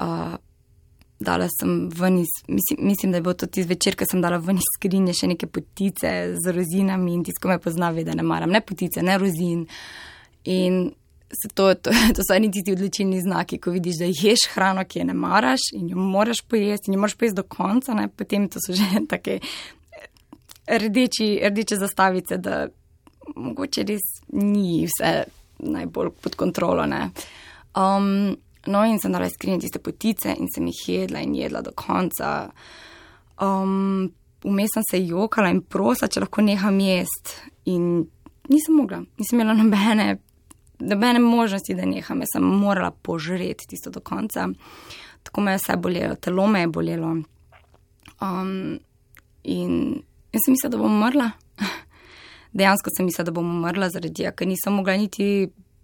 Uh, 0.00 0.36
dala 1.22 1.46
sem 1.50 1.88
ven 1.94 2.18
iz, 2.18 2.32
mislim, 2.48 2.78
mislim, 2.86 3.12
da 3.12 3.18
je 3.18 3.22
bil 3.22 3.34
to 3.34 3.46
tisti 3.46 3.68
večer, 3.68 3.96
ko 3.96 4.06
sem 4.10 4.22
dala 4.22 4.40
ven 4.42 4.58
iz 4.58 4.70
skrinje 4.76 5.14
še 5.14 5.28
neke 5.34 5.46
potice 5.46 6.10
z 6.34 6.54
rozinami 6.56 7.14
in 7.14 7.22
tisto 7.24 7.48
me 7.48 7.58
pozna, 7.62 7.92
ve, 7.94 8.04
da 8.04 8.16
ne 8.18 8.26
maram 8.26 8.50
ne 8.50 8.60
potice, 8.60 9.02
ne 9.02 9.18
rozin. 9.18 9.66
In 10.50 10.80
to, 11.54 11.74
to, 11.74 11.90
to 12.16 12.26
so 12.26 12.36
eni 12.36 12.50
tisti 12.52 12.74
odločilni 12.74 13.20
znaki, 13.22 13.60
ko 13.62 13.74
vidiš, 13.74 14.02
da 14.02 14.10
ješ 14.10 14.48
hrano, 14.54 14.84
ki 14.84 15.02
je 15.02 15.08
ne 15.12 15.16
maraš 15.16 15.70
in 15.78 15.88
jo 15.92 15.96
moraš 15.96 16.42
pojesti 16.48 16.90
in 16.90 16.98
jo 16.98 17.04
moraš 17.04 17.16
pojesti 17.20 17.40
do 17.40 17.46
konca, 17.48 17.94
ne? 17.94 18.08
potem 18.08 18.48
to 18.48 18.62
so 18.62 18.76
že 18.76 18.88
take 19.12 19.40
rdeči, 20.66 21.34
rdeče 21.48 21.76
zastavice, 21.76 22.38
da 22.38 22.66
mogoče 23.36 23.84
res 23.88 24.04
ni 24.32 24.86
vse 24.86 25.12
najbolj 25.62 26.10
pod 26.22 26.34
kontrolo. 26.36 26.84
Um, 27.78 28.34
no, 28.66 28.84
in 28.84 28.98
sem 29.02 29.12
naredila 29.12 29.34
skrinje 29.34 29.64
tiste 29.64 29.82
potice 29.82 30.34
in 30.38 30.50
sem 30.54 30.66
jih 30.70 30.82
jedla 30.88 31.22
in 31.24 31.34
jedla 31.34 31.62
do 31.62 31.72
konca. 31.76 32.50
Um, 33.40 34.12
Vmes 34.42 34.72
sem 34.74 34.82
se 34.90 34.98
jokala 35.06 35.52
in 35.54 35.60
prosila, 35.62 36.08
če 36.10 36.24
lahko 36.24 36.42
neham 36.42 36.80
jesti. 36.82 37.36
In 37.70 37.84
nisem 38.50 38.74
mogla, 38.74 38.98
nisem 39.20 39.38
imela 39.38 39.54
nobene, 39.54 40.06
nobene 40.82 41.20
možnosti, 41.22 41.76
da 41.78 41.86
neham. 41.86 42.24
Jaz 42.24 42.34
sem 42.34 42.46
morala 42.46 42.90
požreti 42.90 43.68
tisto 43.70 43.92
do 43.94 44.02
konca. 44.02 44.48
Tako 45.22 45.44
me 45.46 45.54
je 45.54 45.60
vse 45.62 45.76
bolelo, 45.78 46.16
telo 46.18 46.48
me 46.50 46.64
je 46.64 46.72
bolelo. 46.74 47.12
Um, 48.18 48.80
in 49.44 50.02
Jaz 50.32 50.46
sem 50.46 50.54
mislila, 50.54 50.70
da 50.72 50.78
bom 50.80 50.94
umrla. 50.96 51.30
Dejansko 52.56 52.90
sem 52.96 53.06
mislila, 53.06 53.28
da 53.28 53.34
bom 53.36 53.48
umrla 53.52 53.90
zaradi 53.92 54.22
tega, 54.22 54.32
ker 54.36 54.48
nisem 54.48 54.72
mogla 54.78 54.96
niti 54.96 55.26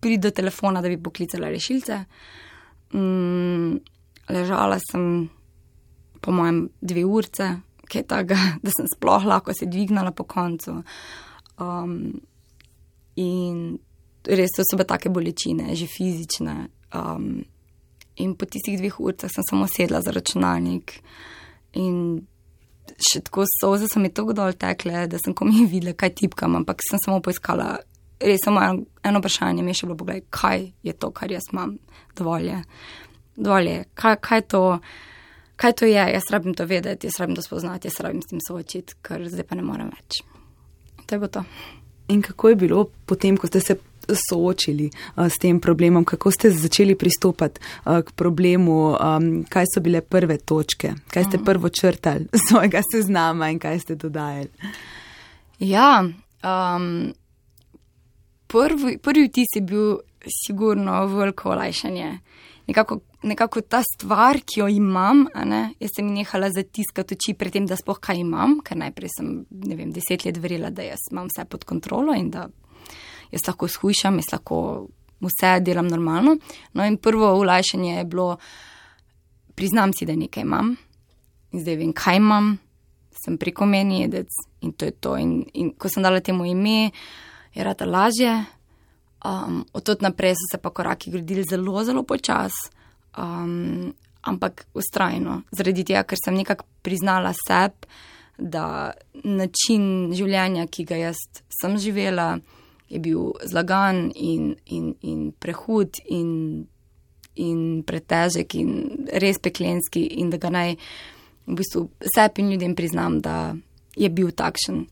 priti 0.00 0.22
do 0.24 0.30
telefona, 0.32 0.80
da 0.80 0.88
bi 0.88 0.96
poklicala 1.02 1.50
rešilce. 1.52 1.98
Mm, 2.94 3.80
ležala 4.28 4.78
sem, 4.80 5.28
po 6.20 6.32
mojem, 6.32 6.68
dve 6.80 7.04
urce, 7.04 7.50
kaj 7.88 8.06
takega, 8.08 8.38
da 8.64 8.72
sem 8.74 8.88
sploh 8.94 9.28
lahko 9.28 9.54
se 9.54 9.66
dvignila 9.66 10.12
po 10.12 10.24
koncu. 10.28 10.82
Um, 11.58 12.20
in 13.18 13.78
res 14.28 14.54
so 14.56 14.76
bile 14.76 14.86
take 14.88 15.10
bolečine, 15.10 15.74
že 15.76 15.88
fizične. 15.90 16.68
Um, 16.94 17.44
in 18.18 18.34
po 18.34 18.46
tistih 18.46 18.78
dveh 18.78 18.98
urcah 19.00 19.30
sem 19.30 19.44
samo 19.46 19.68
sedla 19.70 20.02
za 20.02 20.12
računalnik. 20.14 20.98
In 21.78 22.26
še 22.98 23.22
tako 23.26 23.44
soze 23.60 23.88
so 23.90 24.00
mi 24.00 24.10
tako 24.12 24.34
dol 24.36 24.56
tekle, 24.58 25.06
da 25.10 25.20
sem 25.22 25.34
komi 25.36 25.66
videla, 25.72 25.96
kaj 25.96 26.16
tipkam, 26.22 26.58
ampak 26.60 26.84
sem 26.84 27.00
samo 27.04 27.22
poiskala. 27.24 27.78
Res 28.20 28.40
samo 28.44 28.62
eno, 28.62 28.86
eno 29.04 29.20
vprašanje 29.22 29.62
mi 29.62 29.70
je 29.70 29.80
še 29.80 29.86
bilo, 29.86 29.98
pogled, 29.98 30.26
kaj 30.34 30.70
je 30.82 30.94
to, 30.94 31.10
kar 31.14 31.32
jaz 31.32 31.50
imam, 31.52 31.76
dovolj 32.18 32.48
je. 32.50 32.62
Dovolj 33.36 33.70
je. 33.70 33.84
Kaj, 33.94 34.16
kaj, 34.24 34.42
to, 34.54 34.62
kaj 35.56 35.76
to 35.78 35.90
je, 35.90 36.06
jaz 36.14 36.30
rabim 36.34 36.56
to 36.58 36.66
vedeti, 36.66 37.06
jaz 37.06 37.20
rabim 37.22 37.36
to 37.38 37.44
spoznati, 37.46 37.90
jaz 37.90 38.00
rabim 38.02 38.22
s 38.22 38.32
tem 38.32 38.42
soočiti, 38.42 38.98
ker 39.02 39.22
zdaj 39.30 39.46
pa 39.46 39.58
ne 39.58 39.66
morem 39.66 39.92
več. 39.94 40.22
To 41.06 41.14
je 41.14 41.18
bilo 41.18 41.30
to. 41.38 41.44
In 42.08 42.22
kako 42.24 42.48
je 42.48 42.56
bilo 42.56 42.88
potem, 43.06 43.36
ko 43.36 43.46
ste 43.46 43.60
se 43.60 43.78
soočili 44.08 44.90
uh, 44.90 45.26
s 45.28 45.38
tem 45.38 45.60
problemom, 45.60 46.04
kako 46.04 46.30
ste 46.30 46.50
začeli 46.50 46.94
pristopati 46.94 47.60
uh, 47.60 48.00
k 48.00 48.12
problemu, 48.12 48.96
um, 48.96 49.44
kaj 49.48 49.68
so 49.74 49.80
bile 49.84 50.00
prve 50.00 50.38
točke, 50.38 50.94
kaj 51.12 51.24
ste 51.24 51.36
mhm. 51.36 51.44
prvo 51.44 51.68
črtali 51.68 52.26
svojega 52.48 52.82
seznama 52.92 53.50
in 53.50 53.58
kaj 53.58 53.78
ste 53.78 53.94
dodajali. 53.94 54.48
Ja, 55.58 56.04
um, 56.42 57.12
prvi, 58.48 58.98
prvi 58.98 59.28
vtis 59.28 59.56
je 59.56 59.62
bil 59.62 59.98
sigurno 60.44 61.06
veliko 61.06 61.52
olajšanje. 61.54 62.18
Nekako, 62.68 62.98
nekako 63.22 63.60
ta 63.60 63.80
stvar, 63.94 64.40
ki 64.44 64.60
jo 64.60 64.68
imam, 64.68 65.26
ne, 65.44 65.62
jaz 65.80 65.94
sem 65.96 66.08
nehala 66.12 66.50
zatiskati 66.52 67.16
oči 67.16 67.34
pred 67.38 67.54
tem, 67.54 67.66
da 67.66 67.78
spoh 67.80 68.00
kaj 68.00 68.20
imam, 68.20 68.58
ker 68.64 68.76
najprej 68.76 69.14
sem, 69.14 69.30
ne 69.50 69.78
vem, 69.78 69.92
deset 69.94 70.26
let 70.26 70.40
verjela, 70.42 70.70
da 70.70 70.84
jaz 70.84 71.08
imam 71.12 71.30
vse 71.32 71.46
pod 71.48 71.64
kontrolo 71.68 72.16
in 72.16 72.28
da 72.34 72.48
jaz 73.32 73.46
lahko 73.48 73.68
skušam, 73.72 74.20
jaz 74.20 74.32
lahko 74.34 74.58
vse 75.24 75.54
delam 75.64 75.88
normalno. 75.88 76.36
No 76.74 76.84
in 76.84 76.98
prvo 77.00 77.32
olajšanje 77.40 77.96
je 77.96 78.04
bilo, 78.04 78.36
priznam 79.54 79.92
si, 79.96 80.06
da 80.06 80.16
nekaj 80.16 80.44
imam 80.44 80.76
in 81.52 81.60
zdaj 81.64 81.76
vem, 81.80 81.92
kaj 81.96 82.20
imam, 82.20 82.56
sem 83.18 83.38
prekomerni 83.38 84.02
jedec 84.02 84.28
in 84.60 84.72
to 84.72 84.84
je 84.84 84.92
to. 84.92 85.16
In, 85.16 85.40
in 85.54 85.72
ko 85.72 85.88
sem 85.88 86.04
dala 86.04 86.20
temu 86.20 86.46
ime, 86.46 86.90
je 87.58 87.64
rata 87.64 87.84
lažje. 87.84 88.44
Um, 89.24 89.64
od 89.72 89.82
tod 89.82 90.02
naprej 90.02 90.36
so 90.38 90.46
se 90.52 90.58
pa 90.62 90.70
koraki 90.70 91.10
gradili 91.10 91.42
zelo, 91.42 91.84
zelo 91.84 92.02
počasi, 92.02 92.70
um, 93.18 93.94
ampak 94.22 94.66
ustrajno, 94.74 95.42
zaradi 95.50 95.84
tega, 95.84 96.04
ker 96.06 96.18
sem 96.24 96.38
nekako 96.38 96.64
priznala 96.86 97.32
sebi, 97.34 97.90
da 98.38 98.92
način 99.24 100.12
življenja, 100.14 100.68
ki 100.70 100.84
ga 100.86 101.00
jaz 101.00 101.18
sem 101.50 101.74
živela, 101.82 102.36
je 102.88 103.00
bil 103.02 103.32
zlagan 103.42 104.12
in, 104.14 104.52
in, 104.66 104.92
in 105.02 105.32
prehud 105.34 105.98
in, 106.06 106.30
in 107.34 107.82
pretežek 107.82 108.54
in 108.54 108.70
res 109.18 109.42
peklenski, 109.42 110.04
in 110.22 110.30
da 110.30 110.38
ga 110.38 110.52
naj 110.54 110.76
v 111.48 111.58
bistvu 111.58 111.88
sebi 112.06 112.44
in 112.44 112.54
ljudem 112.54 112.78
priznam, 112.78 113.18
da 113.18 113.56
je 113.98 114.08
bil 114.14 114.30
takšen. 114.30 114.86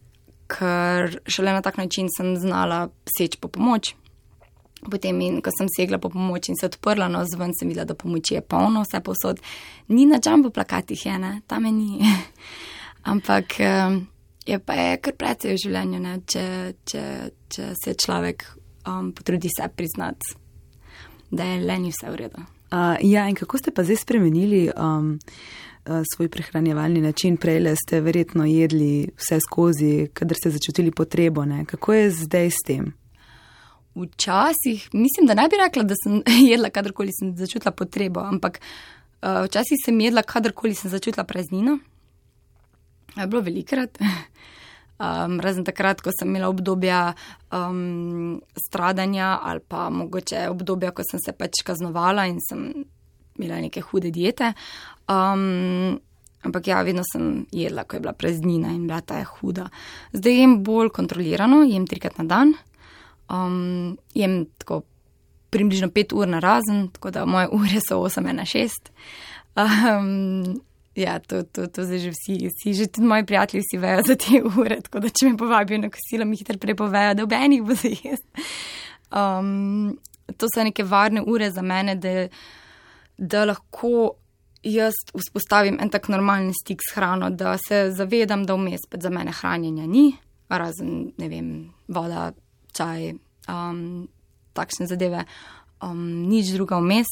Ker 0.46 1.18
šele 1.26 1.52
na 1.52 1.62
tak 1.62 1.78
način 1.78 2.10
sem 2.12 2.36
znala 2.36 2.88
seči 3.18 3.38
po 3.40 3.48
pomoč. 3.48 3.94
Potem, 4.90 5.18
in, 5.20 5.40
ko 5.42 5.50
sem 5.50 5.66
segla 5.72 5.98
po 5.98 6.10
pomoč 6.12 6.48
in 6.48 6.58
se 6.60 6.68
odprla, 6.68 7.08
no 7.08 7.24
zven 7.26 7.54
sem 7.58 7.68
videla, 7.68 7.88
da 7.88 7.96
pomoči 7.98 8.36
je 8.36 8.42
polno, 8.44 8.84
vse 8.84 9.00
posod. 9.02 9.40
Ni 9.88 10.06
na 10.06 10.20
džambu 10.22 10.52
plakatih, 10.54 11.06
je 11.06 11.18
ne, 11.18 11.32
tam 11.46 11.64
je 11.66 11.72
ni. 11.72 12.12
Ampak 13.12 13.58
je 14.46 14.58
pa 14.58 14.74
je 14.74 14.98
kar 15.02 15.16
precej 15.18 15.54
v 15.54 15.62
življenju, 15.64 16.00
ne, 16.02 16.14
če, 16.26 16.46
če, 16.86 17.04
če 17.50 17.70
se 17.74 17.94
človek 17.98 18.46
um, 18.86 19.10
potrudi 19.12 19.50
se 19.50 19.66
priznati, 19.74 20.36
da 21.30 21.48
je 21.50 21.64
le 21.66 21.78
ni 21.82 21.90
vse 21.90 22.12
v 22.12 22.20
redu. 22.22 22.44
Uh, 22.66 22.94
ja, 23.02 23.26
in 23.30 23.38
kako 23.38 23.58
ste 23.58 23.74
pa 23.74 23.84
zdaj 23.86 24.02
spremenili 24.02 24.66
um, 24.74 25.16
svoj 26.14 26.28
prehranjevalni 26.28 27.00
način? 27.00 27.36
Prej 27.36 27.76
ste 27.86 28.00
verjetno 28.00 28.44
jedli 28.44 29.08
vse 29.16 29.40
skozi, 29.40 30.08
kadar 30.14 30.36
ste 30.36 30.50
začutili 30.50 30.90
potrebo. 30.90 31.44
Ne? 31.44 31.64
Kako 31.64 31.94
je 31.94 32.10
zdaj 32.10 32.50
s 32.50 32.62
tem? 32.66 32.92
Včasih, 33.96 34.88
mislim, 34.92 35.26
da 35.26 35.34
ne 35.34 35.48
bi 35.48 35.56
rekla, 35.64 35.82
da 35.82 35.94
sem 36.04 36.22
jedla, 36.52 36.70
kadarkoli 36.70 37.12
sem 37.20 37.36
začutila 37.36 37.72
potrebo, 37.72 38.20
ampak 38.20 38.60
uh, 38.60 39.44
včasih 39.46 39.80
sem 39.84 40.00
jedla, 40.00 40.22
kadarkoli 40.22 40.74
sem 40.74 40.90
začutila 40.90 41.24
praznino. 41.24 41.78
Je 43.16 43.26
bilo 43.26 43.40
velikrat. 43.40 43.98
Um, 44.98 45.40
razen 45.44 45.64
takrat, 45.64 46.02
ko 46.04 46.12
sem 46.12 46.28
imela 46.28 46.50
obdobja 46.52 47.14
um, 47.52 48.42
stradanja 48.68 49.38
ali 49.42 49.64
pa 49.68 49.88
mogoče 49.90 50.48
obdobja, 50.50 50.92
ko 50.92 51.06
sem 51.10 51.22
se 51.24 51.32
pač 51.32 51.64
kaznovala 51.64 52.26
in 52.28 52.36
sem 52.44 52.68
imela 53.38 53.60
neke 53.60 53.80
hude 53.80 54.10
diete. 54.12 54.52
Um, 55.08 56.00
ampak 56.42 56.66
ja, 56.66 56.82
vedno 56.82 57.02
sem 57.06 57.46
jedla, 57.54 57.84
ko 57.84 57.96
je 57.96 58.04
bila 58.04 58.12
praznina 58.12 58.72
in 58.74 58.86
bila 58.86 59.00
ta 59.00 59.18
je 59.18 59.24
huda. 59.24 59.68
Zdaj 60.12 60.40
jem 60.40 60.62
bolj 60.64 60.90
kontrolirano, 60.94 61.62
jem 61.66 61.86
trikrat 61.86 62.18
na 62.18 62.24
dan 62.24 62.54
um, 63.28 63.98
jem 64.14 64.46
tako 64.58 64.82
približno 65.50 65.88
5 65.88 66.14
ur 66.14 66.28
na 66.28 66.38
razen, 66.38 66.88
tako 66.92 67.10
da 67.10 67.24
moje 67.24 67.48
ure 67.52 67.80
so 67.88 67.96
8-1-6. 67.96 68.68
Um, 69.56 70.60
ja, 70.94 71.18
to, 71.18 71.42
to, 71.42 71.66
to 71.66 71.84
zdaj 71.84 71.98
že 71.98 72.10
vsi, 72.10 72.48
vsi, 72.48 72.74
že 72.74 72.86
tudi 72.86 73.06
moji 73.06 73.26
prijatelji 73.26 73.62
si 73.70 73.78
vejo 73.78 74.02
za 74.02 74.16
te 74.16 74.42
ure, 74.60 74.80
tako 74.80 75.00
da 75.00 75.08
če 75.08 75.30
me 75.30 75.36
povabijo 75.36 75.78
na 75.78 75.90
kosilo, 75.90 76.24
mi 76.24 76.36
hitro 76.36 76.58
prepovejo, 76.58 77.14
da 77.14 77.24
ob 77.24 77.32
enih 77.32 77.62
bo 77.62 77.74
za 77.74 77.88
jaz. 77.88 78.22
Um, 79.12 79.98
to 80.36 80.48
so 80.54 80.64
neke 80.64 80.84
varne 80.84 81.22
ure 81.22 81.50
za 81.50 81.62
mene, 81.62 81.94
da, 81.94 82.28
da 83.18 83.44
lahko 83.44 84.16
jaz 84.66 84.94
vzpostavim 85.14 85.78
en 85.80 85.90
tak 85.90 86.08
normalen 86.08 86.52
stik 86.54 86.82
s 86.82 86.94
hrano, 86.96 87.30
da 87.30 87.56
se 87.68 87.90
zavedam, 87.94 88.44
da 88.46 88.54
vmes 88.54 88.80
za 88.90 89.10
mene 89.10 89.32
hranjenja 89.32 89.86
ni, 89.86 90.12
razen, 90.48 91.12
ne 91.18 91.28
vem, 91.28 91.50
voda, 91.88 92.32
čaj, 92.76 93.12
um, 93.48 94.08
takšne 94.52 94.86
zadeve, 94.86 95.24
um, 95.82 96.28
nič 96.28 96.52
druga 96.56 96.80
vmes. 96.80 97.10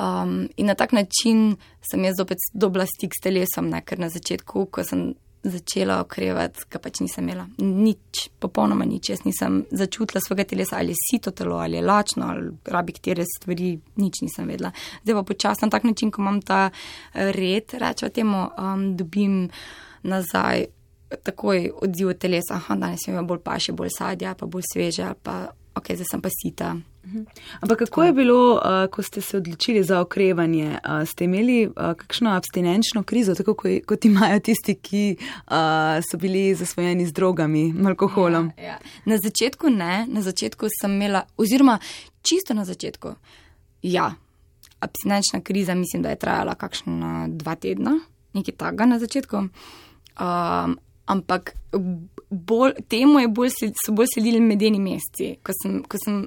Um, 0.00 0.48
in 0.56 0.66
na 0.66 0.74
tak 0.74 0.92
način 0.96 1.56
sem 1.84 2.04
jaz 2.04 2.16
zopet 2.16 2.38
dobila 2.54 2.86
stik 2.88 3.12
s 3.12 3.20
telesom, 3.20 3.68
ne? 3.68 3.82
ker 3.84 4.00
na 4.00 4.08
začetku, 4.08 4.70
ko 4.72 4.84
sem 4.84 5.12
začela 5.42 6.00
okrevati, 6.00 6.66
ga 6.70 6.78
pač 6.82 7.00
nisem 7.00 7.24
imela. 7.24 7.46
Nič, 7.58 8.26
popolnoma 8.40 8.84
nič. 8.84 9.10
Jaz 9.12 9.22
nisem 9.24 9.62
začutila 9.70 10.20
svojega 10.20 10.44
telesa, 10.52 10.76
ali 10.78 10.92
je 10.92 11.00
sito 11.00 11.30
telo, 11.30 11.56
ali 11.58 11.78
je 11.78 11.84
lačno, 11.84 12.26
ali 12.28 12.50
rabi 12.64 12.92
katere 12.96 13.24
stvari, 13.24 13.72
nič 13.96 14.20
nisem 14.22 14.50
vedela. 14.50 14.72
Zdaj 15.02 15.16
pa 15.20 15.22
počasno 15.22 15.70
tak 15.72 15.84
način, 15.88 16.10
ko 16.10 16.22
imam 16.22 16.42
ta 16.42 16.70
red, 17.14 17.72
rečemo 17.72 18.10
temu, 18.10 18.44
um, 18.58 18.84
dobim 18.96 19.48
nazaj 20.02 20.66
takoj 21.22 21.70
odziv 21.82 22.12
telesa, 22.18 22.60
da 22.68 22.76
danes 22.76 23.08
imamo 23.08 23.26
bolj 23.26 23.42
paše, 23.44 23.72
bolj 23.72 23.90
sadja, 23.98 24.34
pa 24.34 24.46
bolj 24.46 24.62
sveže, 24.72 25.12
pa 25.22 25.50
ok, 25.74 25.94
zdaj 25.94 26.10
sem 26.10 26.22
pa 26.22 26.28
sita. 26.42 26.74
Mhm. 27.04 27.24
Ampak 27.60 27.78
kako 27.78 28.04
je 28.04 28.12
bilo, 28.12 28.54
uh, 28.54 28.90
ko 28.90 29.02
ste 29.02 29.20
se 29.20 29.36
odločili 29.36 29.84
za 29.84 30.00
okrevanje? 30.00 30.78
Uh, 30.84 31.08
ste 31.08 31.24
imeli 31.24 31.66
uh, 31.66 31.72
kakšno 31.96 32.30
abstinenčno 32.30 33.02
krizo, 33.02 33.34
tako 33.34 33.54
kot, 33.86 34.04
imajo 34.04 34.40
tisti, 34.40 34.74
ki 34.74 35.16
so 36.10 36.16
bili 36.18 36.54
zasvojeni 36.54 37.06
z 37.06 37.12
drogami, 37.12 37.74
alkoholom? 37.86 38.52
Ja, 38.56 38.64
ja. 38.64 38.78
Na 39.04 39.18
začetku 39.18 39.70
ne, 39.70 40.06
na 40.08 40.22
začetku 40.22 40.66
sem 40.80 40.92
imela, 40.92 41.22
oziroma 41.36 41.78
čisto 42.22 42.54
na 42.54 42.64
začetku. 42.64 43.14
Ja, 43.82 44.14
abstinenčna 44.80 45.40
kriza 45.40 45.74
mislim, 45.74 46.02
da 46.02 46.08
je 46.08 46.16
trajala 46.16 46.54
kakšno 46.54 47.26
dva 47.28 47.54
tedna, 47.54 47.98
nekaj 48.32 48.54
takega 48.54 48.86
na 48.86 48.98
začetku. 48.98 49.36
Um, 49.36 50.78
ampak 51.06 51.54
bolj, 52.30 52.72
temu 52.88 53.28
bolj, 53.28 53.50
so 53.86 53.92
bolj 53.92 54.06
sledili 54.14 54.40
medeni 54.40 54.78
meseci, 54.78 55.36
ko 55.42 55.52
sem, 55.62 55.80
ko 55.82 55.98
sem 56.04 56.20